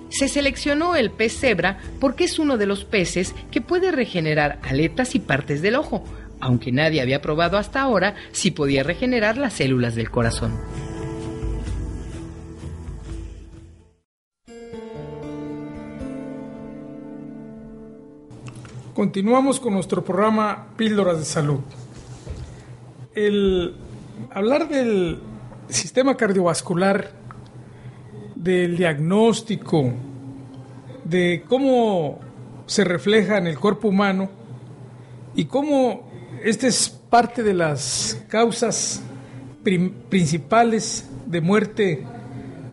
[0.10, 5.14] Se seleccionó el pez cebra porque es uno de los peces que puede regenerar aletas
[5.14, 6.04] y partes del ojo,
[6.40, 10.60] aunque nadie había probado hasta ahora si podía regenerar las células del corazón.
[18.96, 21.60] Continuamos con nuestro programa Píldoras de Salud.
[23.14, 23.76] El
[24.32, 25.20] hablar del
[25.68, 27.12] sistema cardiovascular,
[28.36, 29.92] del diagnóstico,
[31.04, 32.20] de cómo
[32.68, 34.30] se refleja en el cuerpo humano
[35.36, 36.10] y cómo
[36.42, 39.04] esta es parte de las causas
[40.10, 42.08] principales de muerte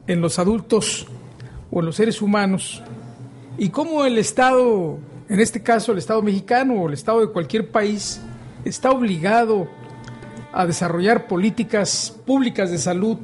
[0.06, 1.08] en los adultos
[1.72, 2.80] o en los seres humanos
[3.58, 7.70] y cómo el Estado en este caso el Estado mexicano o el Estado de cualquier
[7.70, 8.20] país,
[8.64, 9.68] está obligado
[10.52, 13.18] a desarrollar políticas públicas de salud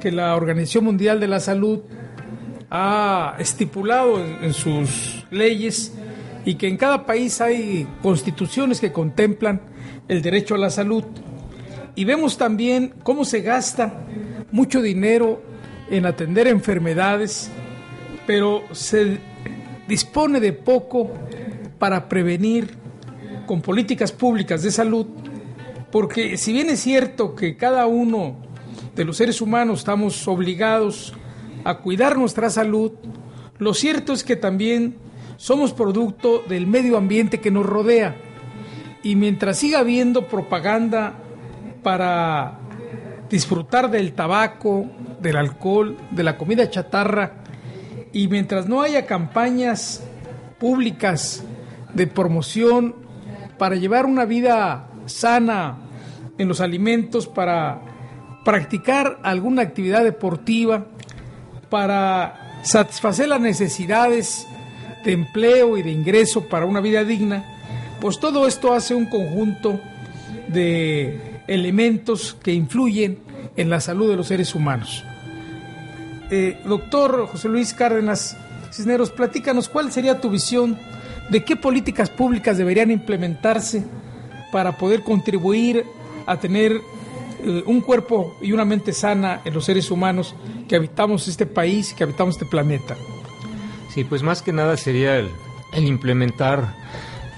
[0.00, 1.80] que la Organización Mundial de la Salud
[2.70, 5.94] ha estipulado en, sus leyes
[6.44, 9.62] y que en cada país hay constituciones que contemplan
[10.08, 11.04] el derecho a la salud.
[11.94, 14.04] Y vemos también cómo se gasta
[14.50, 15.40] mucho dinero
[15.88, 17.50] en atender enfermedades,
[18.26, 19.20] pero se
[19.88, 21.10] dispone de poco
[21.78, 22.76] para prevenir
[23.46, 25.06] con políticas públicas de salud,
[25.90, 28.36] porque si bien es cierto que cada uno
[28.94, 31.14] de los seres humanos estamos obligados
[31.64, 32.92] a cuidar nuestra salud,
[33.58, 34.96] lo cierto es que también
[35.36, 38.16] somos producto del medio ambiente que nos rodea.
[39.02, 41.14] Y mientras siga habiendo propaganda
[41.82, 42.58] para
[43.28, 44.86] disfrutar del tabaco,
[45.20, 47.43] del alcohol, de la comida chatarra,
[48.14, 50.02] y mientras no haya campañas
[50.58, 51.42] públicas
[51.92, 52.94] de promoción
[53.58, 55.78] para llevar una vida sana
[56.38, 57.82] en los alimentos, para
[58.44, 60.86] practicar alguna actividad deportiva,
[61.68, 64.46] para satisfacer las necesidades
[65.04, 67.44] de empleo y de ingreso para una vida digna,
[68.00, 69.80] pues todo esto hace un conjunto
[70.48, 73.18] de elementos que influyen
[73.56, 75.04] en la salud de los seres humanos.
[76.30, 78.36] Eh, doctor José Luis Cárdenas
[78.72, 80.78] Cisneros, platícanos cuál sería tu visión
[81.30, 83.84] de qué políticas públicas deberían implementarse
[84.50, 85.84] para poder contribuir
[86.26, 90.34] a tener eh, un cuerpo y una mente sana en los seres humanos
[90.68, 92.96] que habitamos este país, que habitamos este planeta.
[93.92, 95.30] Sí, pues más que nada sería el,
[95.72, 96.74] el implementar,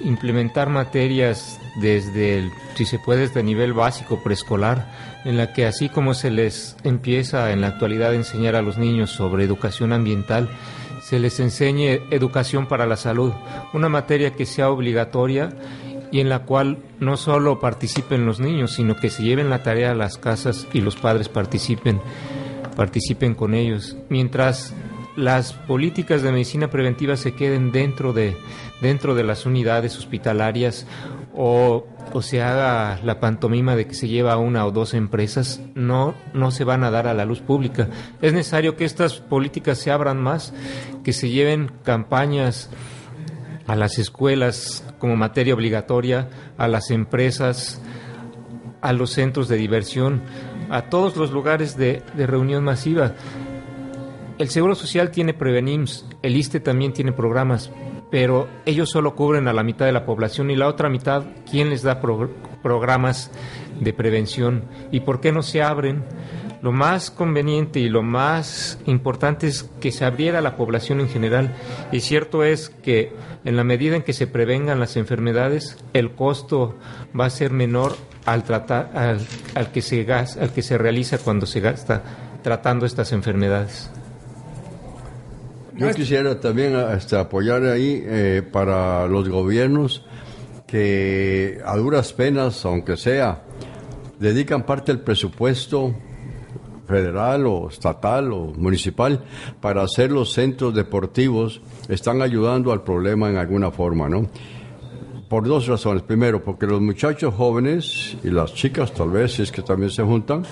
[0.00, 4.90] implementar materias desde el, si se puede, desde nivel básico preescolar,
[5.26, 8.78] en la que así como se les empieza en la actualidad a enseñar a los
[8.78, 10.48] niños sobre educación ambiental,
[11.02, 13.32] se les enseñe educación para la salud,
[13.72, 15.50] una materia que sea obligatoria
[16.12, 19.90] y en la cual no solo participen los niños, sino que se lleven la tarea
[19.90, 22.00] a las casas y los padres participen,
[22.76, 24.74] participen con ellos, mientras
[25.16, 28.36] las políticas de medicina preventiva se queden dentro de,
[28.80, 30.86] dentro de las unidades hospitalarias
[31.36, 36.14] o, o, se haga la pantomima de que se lleva una o dos empresas, no,
[36.32, 37.88] no se van a dar a la luz pública.
[38.22, 40.54] Es necesario que estas políticas se abran más,
[41.04, 42.70] que se lleven campañas
[43.66, 47.82] a las escuelas como materia obligatoria, a las empresas,
[48.80, 50.22] a los centros de diversión,
[50.70, 53.12] a todos los lugares de, de reunión masiva.
[54.38, 57.70] El Seguro Social tiene Prevenims, el ISTE también tiene programas,
[58.10, 61.70] pero ellos solo cubren a la mitad de la población y la otra mitad, ¿quién
[61.70, 62.30] les da pro-
[62.62, 63.30] programas
[63.80, 64.64] de prevención?
[64.90, 66.04] ¿Y por qué no se abren?
[66.62, 71.08] Lo más conveniente y lo más importante es que se abriera a la población en
[71.08, 71.54] general.
[71.92, 73.12] Y cierto es que
[73.44, 76.74] en la medida en que se prevengan las enfermedades, el costo
[77.18, 77.94] va a ser menor
[78.24, 79.20] al, tratar, al,
[79.54, 82.02] al que, se gas, al que se realiza cuando se gasta
[82.42, 83.90] tratando estas enfermedades.
[85.76, 90.02] Yo quisiera también este, apoyar ahí eh, para los gobiernos
[90.66, 93.42] que a duras penas, aunque sea,
[94.18, 95.94] dedican parte del presupuesto
[96.86, 99.22] federal o estatal o municipal
[99.60, 104.28] para hacer los centros deportivos, están ayudando al problema en alguna forma, ¿no?
[105.28, 106.02] Por dos razones.
[106.02, 110.02] Primero, porque los muchachos jóvenes y las chicas tal vez, si es que también se
[110.02, 110.44] juntan,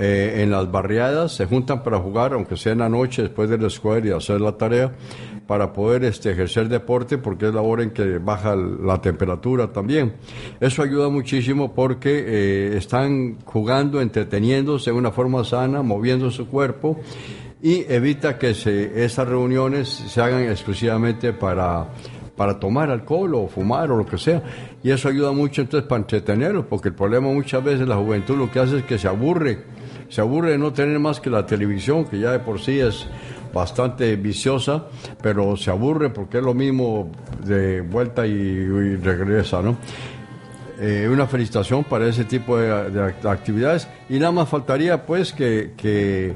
[0.00, 3.58] eh, en las barriadas se juntan para jugar, aunque sea en la noche después de
[3.58, 4.92] la escuela y hacer la tarea,
[5.46, 10.14] para poder este, ejercer deporte, porque es la hora en que baja la temperatura también.
[10.60, 17.00] Eso ayuda muchísimo porque eh, están jugando, entreteniéndose de una forma sana, moviendo su cuerpo
[17.62, 21.88] y evita que se, esas reuniones se hagan exclusivamente para
[22.40, 24.42] para tomar alcohol o fumar o lo que sea.
[24.82, 28.50] Y eso ayuda mucho entonces para entretenerlos, porque el problema muchas veces la juventud lo
[28.50, 29.58] que hace es que se aburre,
[30.10, 33.06] se aburre de no tener más que la televisión, que ya de por sí es
[33.54, 34.86] bastante viciosa,
[35.22, 37.10] pero se aburre porque es lo mismo
[37.44, 39.62] de vuelta y, y regresa.
[40.80, 45.74] Eh, una felicitación para ese tipo de, de actividades y nada más faltaría pues que,
[45.76, 46.34] que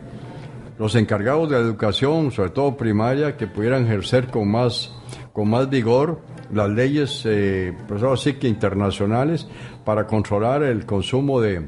[0.78, 4.92] los encargados de la educación, sobre todo primaria, que pudieran ejercer con más,
[5.32, 6.20] con más vigor
[6.52, 9.48] las leyes, eh, pues ahora sí que internacionales,
[9.84, 11.66] para controlar el consumo de,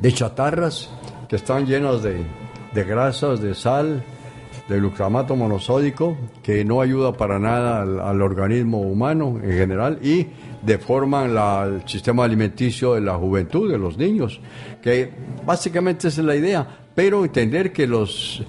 [0.00, 0.90] de chatarras
[1.28, 2.24] que están llenas de,
[2.72, 4.02] de grasas, de sal,
[4.68, 10.26] de glucamato monosódico, que no ayuda para nada al, organismo humano en general y
[10.62, 14.40] deforman el sistema alimenticio de la juventud, de los niños,
[14.82, 15.10] que
[15.44, 18.42] básicamente esa es la idea, pero entender que los,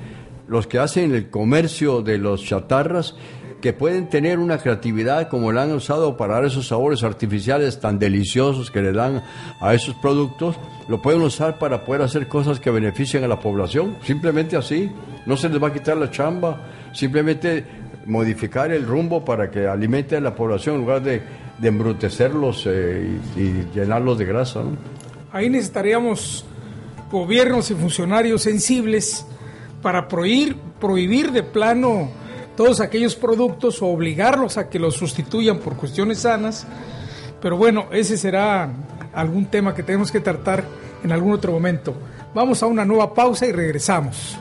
[0.48, 3.16] los que hacen el comercio de los chatarras,
[3.62, 7.98] que pueden tener una creatividad como la han usado para dar esos sabores artificiales tan
[7.98, 9.24] deliciosos que le dan
[9.60, 10.56] a esos productos,
[10.88, 14.92] lo pueden usar para poder hacer cosas que beneficien a la población, simplemente así,
[15.26, 16.62] no se les va a quitar la chamba,
[16.94, 17.66] simplemente
[18.06, 21.22] modificar el rumbo para que alimente a la población en lugar de,
[21.62, 24.62] embrutecerlos eh, y, llenarlos de grasa.
[25.32, 26.46] Ahí necesitaríamos
[27.12, 29.26] gobiernos y funcionarios sensibles
[29.82, 32.10] para prohibir, prohibir de plano
[32.58, 36.66] todos aquellos productos o obligarlos a que los sustituyan por cuestiones sanas.
[37.40, 38.70] Pero bueno, ese será
[39.14, 40.66] algún tema que tenemos que tratar
[41.04, 41.94] en algún otro momento.
[42.34, 44.38] Vamos a una nueva pausa y regresamos.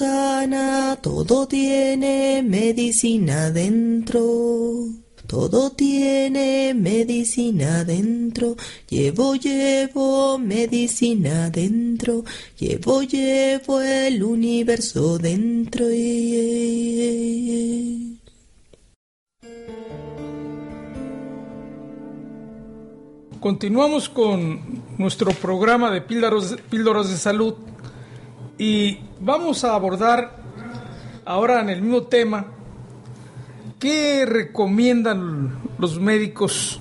[0.00, 4.22] Sana, todo tiene medicina dentro.
[5.26, 8.56] Todo tiene medicina dentro.
[8.88, 12.24] Llevo, llevo medicina dentro.
[12.58, 15.84] Llevo, llevo el universo dentro.
[23.38, 27.54] Continuamos con nuestro programa de píldoras, píldoras de salud
[28.60, 30.36] y vamos a abordar
[31.24, 32.48] ahora en el mismo tema
[33.78, 36.78] qué recomiendan los médicos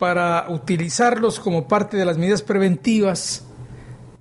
[0.00, 3.46] para utilizarlos como parte de las medidas preventivas,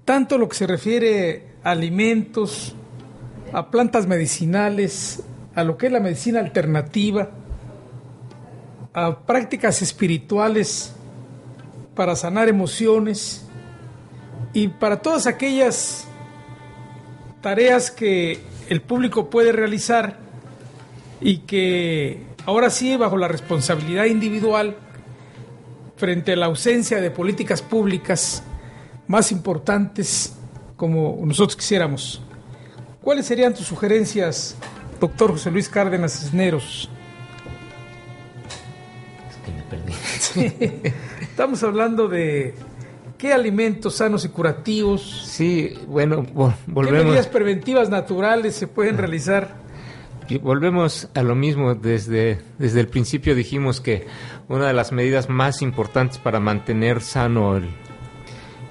[0.06, 2.76] tanto lo que se refiere a alimentos,
[3.52, 5.24] a plantas medicinales,
[5.56, 7.32] a lo que es la medicina alternativa,
[8.94, 10.94] a prácticas espirituales
[11.96, 13.44] para sanar emociones
[14.54, 16.07] y para todas aquellas
[17.42, 20.18] tareas que el público puede realizar
[21.22, 24.78] y que ahora sí bajo la responsabilidad individual
[25.96, 28.44] frente a la ausencia de políticas públicas
[29.08, 30.36] más importantes
[30.76, 32.22] como nosotros quisiéramos.
[33.02, 34.56] ¿Cuáles serían tus sugerencias,
[35.00, 36.90] doctor José Luis Cárdenas Cisneros?
[39.30, 40.94] Es que me perdí.
[41.22, 42.54] Estamos hablando de
[43.18, 47.05] qué alimentos sanos y curativos, Sí, bueno, vo- qué volvemos.
[47.05, 49.55] medidas preventivas naturales se pueden realizar.
[50.30, 51.74] Y volvemos a lo mismo.
[51.76, 54.07] Desde, desde el principio dijimos que
[54.49, 57.70] una de las medidas más importantes para mantener sano el,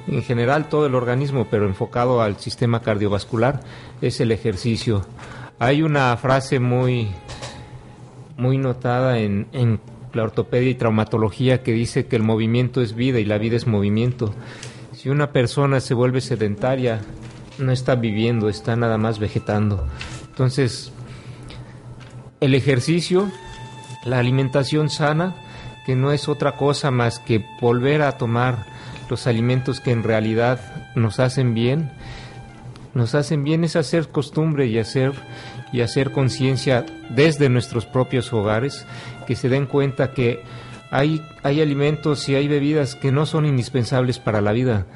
[0.07, 3.61] en general todo el organismo, pero enfocado al sistema cardiovascular,
[4.03, 5.07] es el ejercicio.
[5.59, 7.09] Hay una frase muy,
[8.37, 9.81] muy notada en, en
[10.17, 13.67] la ortopedia y traumatología que dice que el movimiento es vida y la vida es
[13.67, 14.35] movimiento.
[14.93, 17.01] Si una persona se vuelve sedentaria,
[17.59, 19.87] no está viviendo, está nada más vegetando.
[20.29, 20.93] Entonces,
[22.41, 23.31] el ejercicio,
[24.05, 25.37] la alimentación sana,
[25.87, 28.67] que no es otra cosa más que volver a tomar
[29.09, 31.93] los alimentos que en realidad nos hacen bien,
[32.95, 35.13] nos hacen bien es hacer costumbre y hacer
[35.73, 38.87] y hacer conciencia desde nuestros propios hogares,
[39.27, 40.43] que se den cuenta que
[40.91, 44.87] hay, hay alimentos y hay bebidas que no son indispensables para la vida.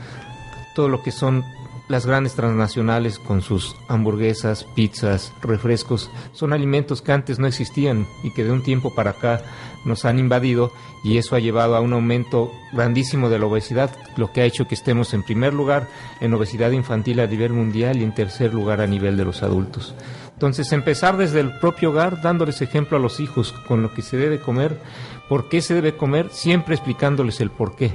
[0.75, 1.45] Todo lo que son
[1.91, 8.31] las grandes transnacionales con sus hamburguesas, pizzas, refrescos, son alimentos que antes no existían y
[8.31, 9.43] que de un tiempo para acá
[9.85, 10.73] nos han invadido
[11.03, 14.69] y eso ha llevado a un aumento grandísimo de la obesidad, lo que ha hecho
[14.69, 15.89] que estemos en primer lugar
[16.21, 19.95] en obesidad infantil a nivel mundial y en tercer lugar a nivel de los adultos.
[20.33, 24.17] Entonces, empezar desde el propio hogar, dándoles ejemplo a los hijos con lo que se
[24.17, 24.81] debe comer,
[25.29, 27.93] por qué se debe comer, siempre explicándoles el por qué,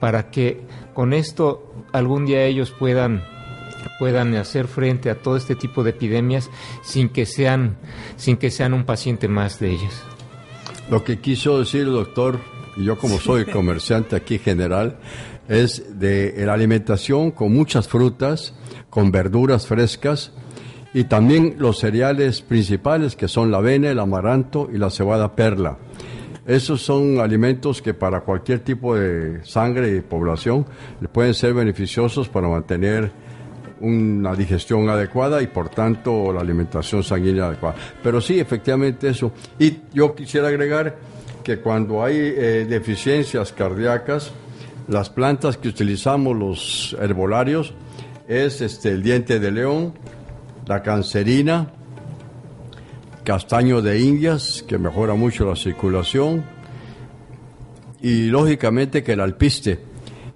[0.00, 3.33] para que con esto algún día ellos puedan
[3.98, 6.50] puedan hacer frente a todo este tipo de epidemias
[6.82, 7.76] sin que sean
[8.16, 10.02] sin que sean un paciente más de ellas.
[10.90, 12.40] Lo que quiso decir, doctor,
[12.76, 14.98] y yo como soy comerciante aquí general,
[15.48, 18.54] es de la alimentación con muchas frutas,
[18.90, 20.32] con verduras frescas
[20.92, 25.78] y también los cereales principales que son la avena, el amaranto y la cebada perla.
[26.46, 30.66] Esos son alimentos que para cualquier tipo de sangre y población
[31.10, 33.10] pueden ser beneficiosos para mantener
[33.84, 37.76] una digestión adecuada y por tanto la alimentación sanguínea adecuada.
[38.02, 39.32] Pero sí, efectivamente eso.
[39.58, 40.96] Y yo quisiera agregar
[41.42, 44.32] que cuando hay eh, deficiencias cardíacas,
[44.88, 47.74] las plantas que utilizamos los herbolarios
[48.26, 49.94] es este el diente de león,
[50.66, 51.70] la cancerina,
[53.24, 56.44] castaño de indias que mejora mucho la circulación
[58.00, 59.93] y lógicamente que el alpiste.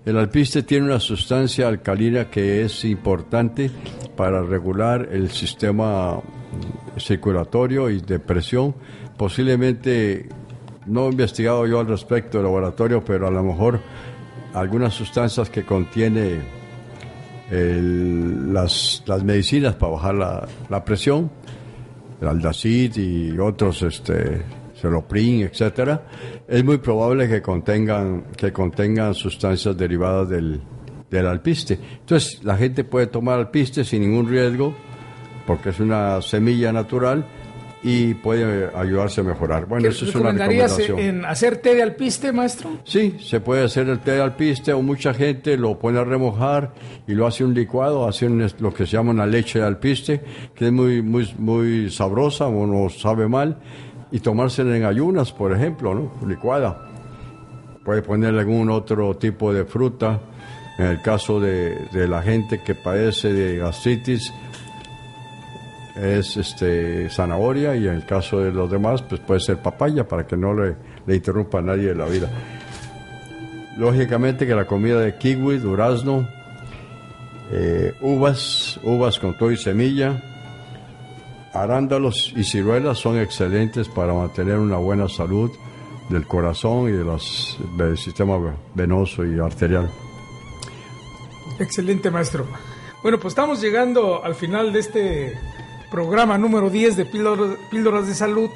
[0.08, 3.70] El alpiste tiene una sustancia alcalina que es importante
[4.16, 6.18] para regular el sistema
[6.96, 8.74] circulatorio y de presión.
[9.18, 10.30] Posiblemente,
[10.86, 13.82] no he investigado yo al respecto del laboratorio, pero a lo mejor
[14.54, 16.40] algunas sustancias que contiene
[17.50, 21.30] las, medicinas para bajar la, la presión,
[22.22, 24.40] el aldacid y otros, este,
[24.80, 26.06] celoprin, etcétera,
[26.46, 30.60] es muy probable que contengan, que contengan sustancias derivadas del,
[31.10, 31.78] del alpiste.
[32.00, 34.74] Entonces, la gente puede tomar alpiste sin ningún riesgo,
[35.46, 37.24] porque es una semilla natural
[37.82, 39.66] y puede ayudarse a mejorar.
[39.66, 40.98] Bueno, ¿Qué eso es una recomendación.
[40.98, 42.70] en hacer té de alpiste, maestro?
[42.84, 46.74] Sí, se puede hacer el té de alpiste o mucha gente lo pone a remojar
[47.06, 50.20] y lo hace un licuado, hace un- lo que se llama una leche de alpiste,
[50.56, 53.58] que es muy, muy, muy sabrosa o no sabe mal,
[54.10, 56.86] y tomársela en ayunas, por ejemplo, licuada.
[57.84, 60.20] Puede ponerle algún otro tipo de fruta,
[60.78, 64.32] en el caso de, la gente que padece de gastritis,
[65.96, 70.28] es este zanahoria y en el caso de los demás pues puede ser papaya para
[70.28, 72.30] que no le, le interrumpa a nadie la vida.
[73.76, 76.28] Lógicamente que la comida de kiwi, durazno,
[77.50, 80.22] eh, uvas, uvas con todo y semilla,
[81.62, 85.50] arándalos y ciruelas son excelentes para mantener una buena salud
[86.08, 88.36] del corazón y del sistema
[88.74, 89.90] venoso y arterial.
[91.58, 92.46] Excelente, maestro.
[93.02, 95.38] Bueno, pues estamos llegando al final de este
[95.90, 98.50] programa número 10 de Píldoras, Píldoras de Salud.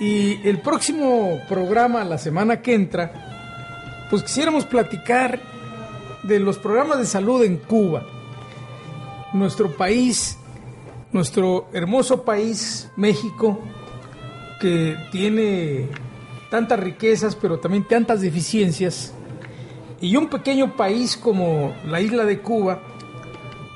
[0.00, 5.40] Y el próximo programa, la semana que entra, pues quisiéramos platicar
[6.24, 8.04] de los programas de salud en Cuba.
[9.32, 10.38] Nuestro país,
[11.14, 13.60] nuestro hermoso país, México,
[14.60, 15.88] que tiene
[16.50, 19.14] tantas riquezas, pero también tantas deficiencias,
[20.00, 22.82] y un pequeño país como la isla de Cuba,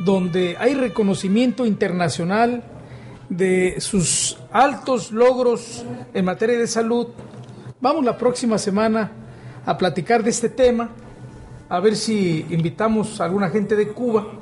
[0.01, 2.65] donde hay reconocimiento internacional
[3.29, 5.85] de sus altos logros
[6.15, 7.07] en materia de salud.
[7.81, 9.13] Vamos la próxima semana
[9.65, 10.91] a platicar de este tema,
[11.69, 14.38] a ver si invitamos a alguna gente de Cuba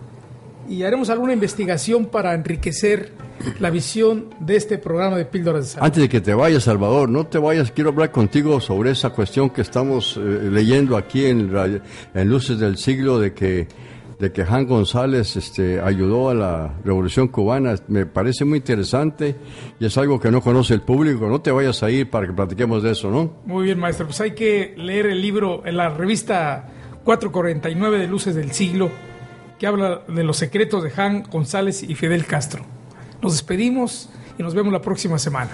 [0.69, 3.13] y haremos alguna investigación para enriquecer
[3.61, 5.87] la visión de este programa de Píldoras de Salud.
[5.87, 9.51] Antes de que te vayas, Salvador, no te vayas, quiero hablar contigo sobre esa cuestión
[9.51, 11.51] que estamos eh, leyendo aquí en,
[12.15, 13.69] en Luces del Siglo de que
[14.19, 17.75] de que Juan González este, ayudó a la revolución cubana.
[17.89, 19.37] Me parece muy interesante
[19.79, 21.29] y es algo que no conoce el público.
[21.29, 23.35] No te vayas a ir para que platiquemos de eso, ¿no?
[23.45, 24.07] Muy bien, maestro.
[24.07, 26.69] Pues hay que leer el libro en la revista
[27.05, 28.91] 449 de Luces del Siglo,
[29.59, 32.65] que habla de los secretos de Jan González y Fidel Castro.
[33.23, 35.51] Nos despedimos y nos vemos la próxima semana.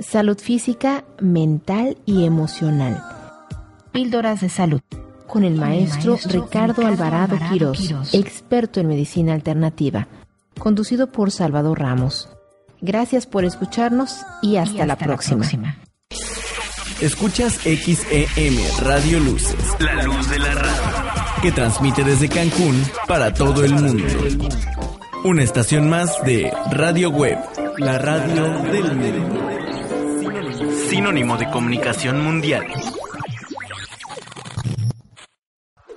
[0.00, 3.02] Salud física, mental y emocional.
[3.92, 4.80] Píldoras de salud.
[5.26, 10.06] Con el maestro, Ricardo, Alvarado, Quirós, experto en medicina alternativa.
[10.58, 12.28] Conducido por Salvador Ramos.
[12.80, 15.46] Gracias por escucharnos y hasta, la, próxima.
[17.00, 23.64] Escuchas XEM Radio Luces, la luz de la radio, que transmite desde Cancún para todo
[23.64, 24.04] el mundo.
[25.24, 27.38] Una estación más de Radio Web,
[27.78, 29.48] la radio del mundo.
[30.88, 32.66] Sinónimo de comunicación mundial.